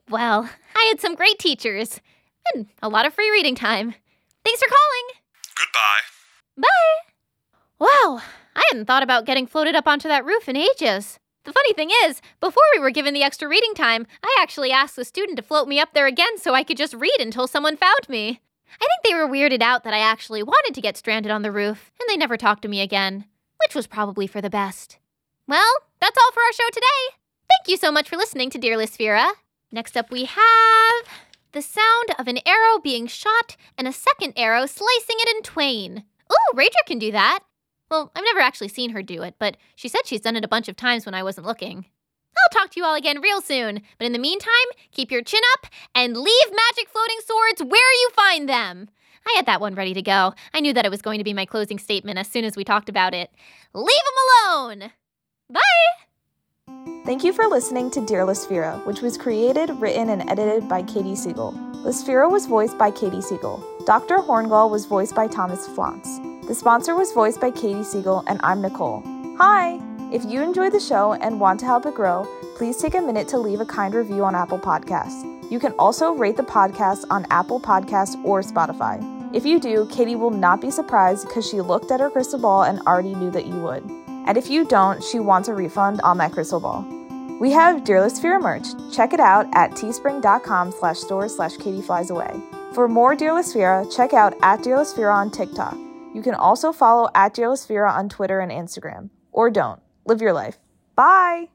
Well, 0.10 0.50
I 0.76 0.86
had 0.88 1.02
some 1.02 1.16
great 1.16 1.40
teachers 1.40 2.00
and 2.54 2.68
a 2.82 2.90
lot 2.90 3.06
of 3.06 3.14
free 3.14 3.32
reading 3.32 3.56
time. 3.56 3.96
Thanks 4.46 4.62
for 4.62 4.70
calling. 4.70 5.22
Goodbye. 5.56 6.04
Bye. 6.58 7.12
Wow, 7.80 8.22
I 8.56 8.64
hadn't 8.70 8.86
thought 8.86 9.04
about 9.04 9.26
getting 9.26 9.48
floated 9.48 9.76
up 9.76 9.88
onto 9.88 10.08
that 10.08 10.26
roof 10.26 10.48
in 10.48 10.56
ages. 10.56 11.20
The 11.44 11.54
funny 11.54 11.74
thing 11.74 11.90
is, 12.06 12.22
before 12.40 12.64
we 12.74 12.80
were 12.80 12.92
given 12.92 13.16
the 13.16 13.24
extra 13.24 13.48
reading 13.48 13.74
time, 13.74 14.06
I 14.24 14.38
actually 14.40 14.72
asked 14.72 14.96
the 14.96 15.04
student 15.04 15.38
to 15.38 15.44
float 15.44 15.68
me 15.68 15.80
up 15.80 15.94
there 15.94 16.06
again 16.06 16.38
so 16.38 16.54
I 16.54 16.64
could 16.64 16.78
just 16.78 16.94
read 16.94 17.18
until 17.20 17.48
someone 17.48 17.78
found 17.78 18.08
me. 18.08 18.42
I 18.80 18.86
think 18.86 19.04
they 19.04 19.16
were 19.16 19.28
weirded 19.28 19.64
out 19.64 19.84
that 19.84 19.94
I 19.94 20.00
actually 20.00 20.44
wanted 20.44 20.76
to 20.76 20.82
get 20.82 20.98
stranded 20.98 21.32
on 21.32 21.42
the 21.42 21.52
roof, 21.52 21.92
and 22.00 22.08
they 22.08 22.16
never 22.16 22.38
talked 22.38 22.62
to 22.62 22.68
me 22.68 22.82
again, 22.82 23.26
which 23.66 23.76
was 23.76 23.88
probably 23.88 24.28
for 24.28 24.42
the 24.42 24.50
best. 24.50 24.98
Well, 25.48 25.74
that's 26.00 26.18
all 26.18 26.32
for 26.32 26.42
our 26.42 26.54
show 26.54 26.70
today. 26.72 27.18
Thank 27.50 27.68
you 27.68 27.78
so 27.78 27.92
much 27.92 28.10
for 28.10 28.16
listening 28.16 28.50
to 28.52 28.58
Dear 28.58 28.78
Lysphera. 28.78 29.32
Next 29.72 29.98
up, 29.98 30.12
we 30.12 30.26
have 30.26 31.04
the 31.52 31.62
sound 31.62 32.10
of 32.18 32.28
an 32.28 32.40
arrow 32.46 32.80
being 32.82 33.08
shot 33.08 33.58
and 33.78 33.88
a 33.88 33.94
second 33.94 34.34
arrow 34.36 34.66
slicing 34.66 35.18
it 35.20 35.36
in 35.36 35.44
twain. 35.44 36.04
Ooh, 36.32 36.58
Raedra 36.58 36.86
can 36.86 37.00
do 37.00 37.12
that. 37.12 37.40
Well, 37.90 38.12
I've 38.16 38.24
never 38.24 38.40
actually 38.40 38.70
seen 38.70 38.92
her 38.92 39.04
do 39.04 39.22
it, 39.22 39.36
but 39.38 39.58
she 39.76 39.90
said 39.90 40.02
she's 40.06 40.22
done 40.22 40.38
it 40.38 40.46
a 40.46 40.50
bunch 40.50 40.70
of 40.70 40.78
times 40.78 41.06
when 41.06 41.14
I 41.14 41.24
wasn't 41.24 41.48
looking. 41.48 41.86
I'll 42.38 42.60
talk 42.62 42.72
to 42.72 42.80
you 42.80 42.86
all 42.86 42.96
again 42.96 43.20
real 43.22 43.42
soon, 43.42 43.82
but 43.98 44.06
in 44.06 44.14
the 44.14 44.20
meantime, 44.20 44.52
keep 44.92 45.12
your 45.12 45.22
chin 45.22 45.42
up 45.58 45.68
and 45.94 46.16
leave 46.16 46.48
magic 46.50 46.90
floating 46.90 47.20
swords 47.26 47.62
where 47.64 47.94
you 48.00 48.10
find 48.16 48.48
them. 48.48 48.90
I 49.26 49.34
had 49.36 49.46
that 49.46 49.62
one 49.62 49.76
ready 49.76 49.94
to 49.94 50.02
go. 50.02 50.34
I 50.54 50.60
knew 50.60 50.74
that 50.74 50.86
it 50.86 50.92
was 50.92 51.02
going 51.02 51.18
to 51.20 51.24
be 51.24 51.34
my 51.34 51.46
closing 51.46 51.80
statement 51.80 52.18
as 52.18 52.28
soon 52.28 52.46
as 52.46 52.56
we 52.56 52.64
talked 52.64 52.90
about 52.90 53.14
it. 53.14 53.32
Leave 53.74 53.88
them 53.88 54.50
alone! 54.50 54.92
Bye! 55.50 57.02
Thank 57.06 57.24
you 57.24 57.34
for 57.34 57.46
listening 57.46 57.92
to 57.92 58.06
Dear 58.06 58.26
Lysphera, 58.26 58.86
which 58.86 59.02
was 59.02 59.18
created, 59.18 59.70
written, 59.80 60.10
and 60.10 60.30
edited 60.30 60.70
by 60.70 60.84
Katie 60.84 61.16
Siegel. 61.16 61.54
Lysphera 61.84 62.30
was 62.30 62.46
voiced 62.46 62.78
by 62.78 62.92
Katie 62.92 63.22
Siegel. 63.22 63.64
Dr. 63.86 64.18
Horngall 64.18 64.70
was 64.70 64.86
voiced 64.86 65.16
by 65.16 65.28
Thomas 65.28 65.68
Flance. 65.68 66.20
The 66.48 66.56
sponsor 66.56 66.96
was 66.96 67.12
voiced 67.12 67.42
by 67.42 67.52
Katie 67.52 67.84
Siegel, 67.84 68.24
and 68.28 68.40
I'm 68.44 68.62
Nicole. 68.62 69.04
Hi! 69.40 69.80
If 70.14 70.26
you 70.26 70.42
enjoy 70.42 70.70
the 70.70 70.80
show 70.80 71.14
and 71.14 71.40
want 71.40 71.60
to 71.62 71.66
help 71.66 71.86
it 71.86 71.96
grow, 71.96 72.28
please 72.56 72.78
take 72.78 72.96
a 72.96 73.02
minute 73.02 73.28
to 73.30 73.38
leave 73.38 73.62
a 73.62 73.66
kind 73.66 73.94
review 73.94 74.24
on 74.24 74.36
Apple 74.36 74.60
Podcasts. 74.60 75.26
You 75.50 75.60
can 75.60 75.74
also 75.74 76.12
rate 76.12 76.38
the 76.38 76.44
podcast 76.44 77.06
on 77.10 77.26
Apple 77.32 77.60
Podcasts 77.60 78.24
or 78.24 78.42
Spotify. 78.42 79.02
If 79.34 79.46
you 79.46 79.60
do, 79.60 79.88
Katie 79.92 80.16
will 80.16 80.32
not 80.32 80.60
be 80.60 80.72
surprised 80.72 81.28
because 81.28 81.48
she 81.48 81.62
looked 81.62 81.92
at 81.92 82.00
her 82.00 82.10
crystal 82.10 82.40
ball 82.40 82.64
and 82.64 82.80
already 82.82 83.16
knew 83.16 83.32
that 83.32 83.46
you 83.46 83.56
would. 83.62 83.84
And 84.28 84.38
if 84.38 84.50
you 84.50 84.66
don't, 84.66 85.04
she 85.04 85.20
wants 85.20 85.48
a 85.48 85.54
refund 85.54 86.02
on 86.02 86.18
that 86.18 86.34
crystal 86.34 86.60
ball. 86.60 86.86
We 87.40 87.52
have 87.52 87.84
Dear 87.84 88.02
Lysphera 88.02 88.42
merch. 88.42 88.68
Check 88.94 89.14
it 89.14 89.20
out 89.20 89.48
at 89.54 89.72
teespring.com 89.72 90.72
slash 90.74 91.00
store 91.00 91.28
slash 91.30 91.58
Katie 91.58 91.82
Flies 91.82 92.10
Away. 92.10 92.40
For 92.74 92.88
more 92.88 93.16
Dear 93.16 93.32
Lysphera, 93.32 93.94
check 93.96 94.14
out 94.14 94.36
at 94.44 94.64
Dear 94.64 94.78
Lysphera 94.78 95.14
on 95.14 95.32
TikTok. 95.32 95.76
You 96.14 96.22
can 96.22 96.36
also 96.36 96.72
follow 96.72 97.10
at 97.16 97.34
Dear 97.34 97.48
Lysphera 97.48 97.92
on 97.92 98.10
Twitter 98.10 98.42
and 98.42 98.52
Instagram. 98.52 99.10
Or 99.32 99.50
don't. 99.50 99.82
Live 100.06 100.22
your 100.22 100.34
life. 100.34 100.60
Bye! 100.96 101.50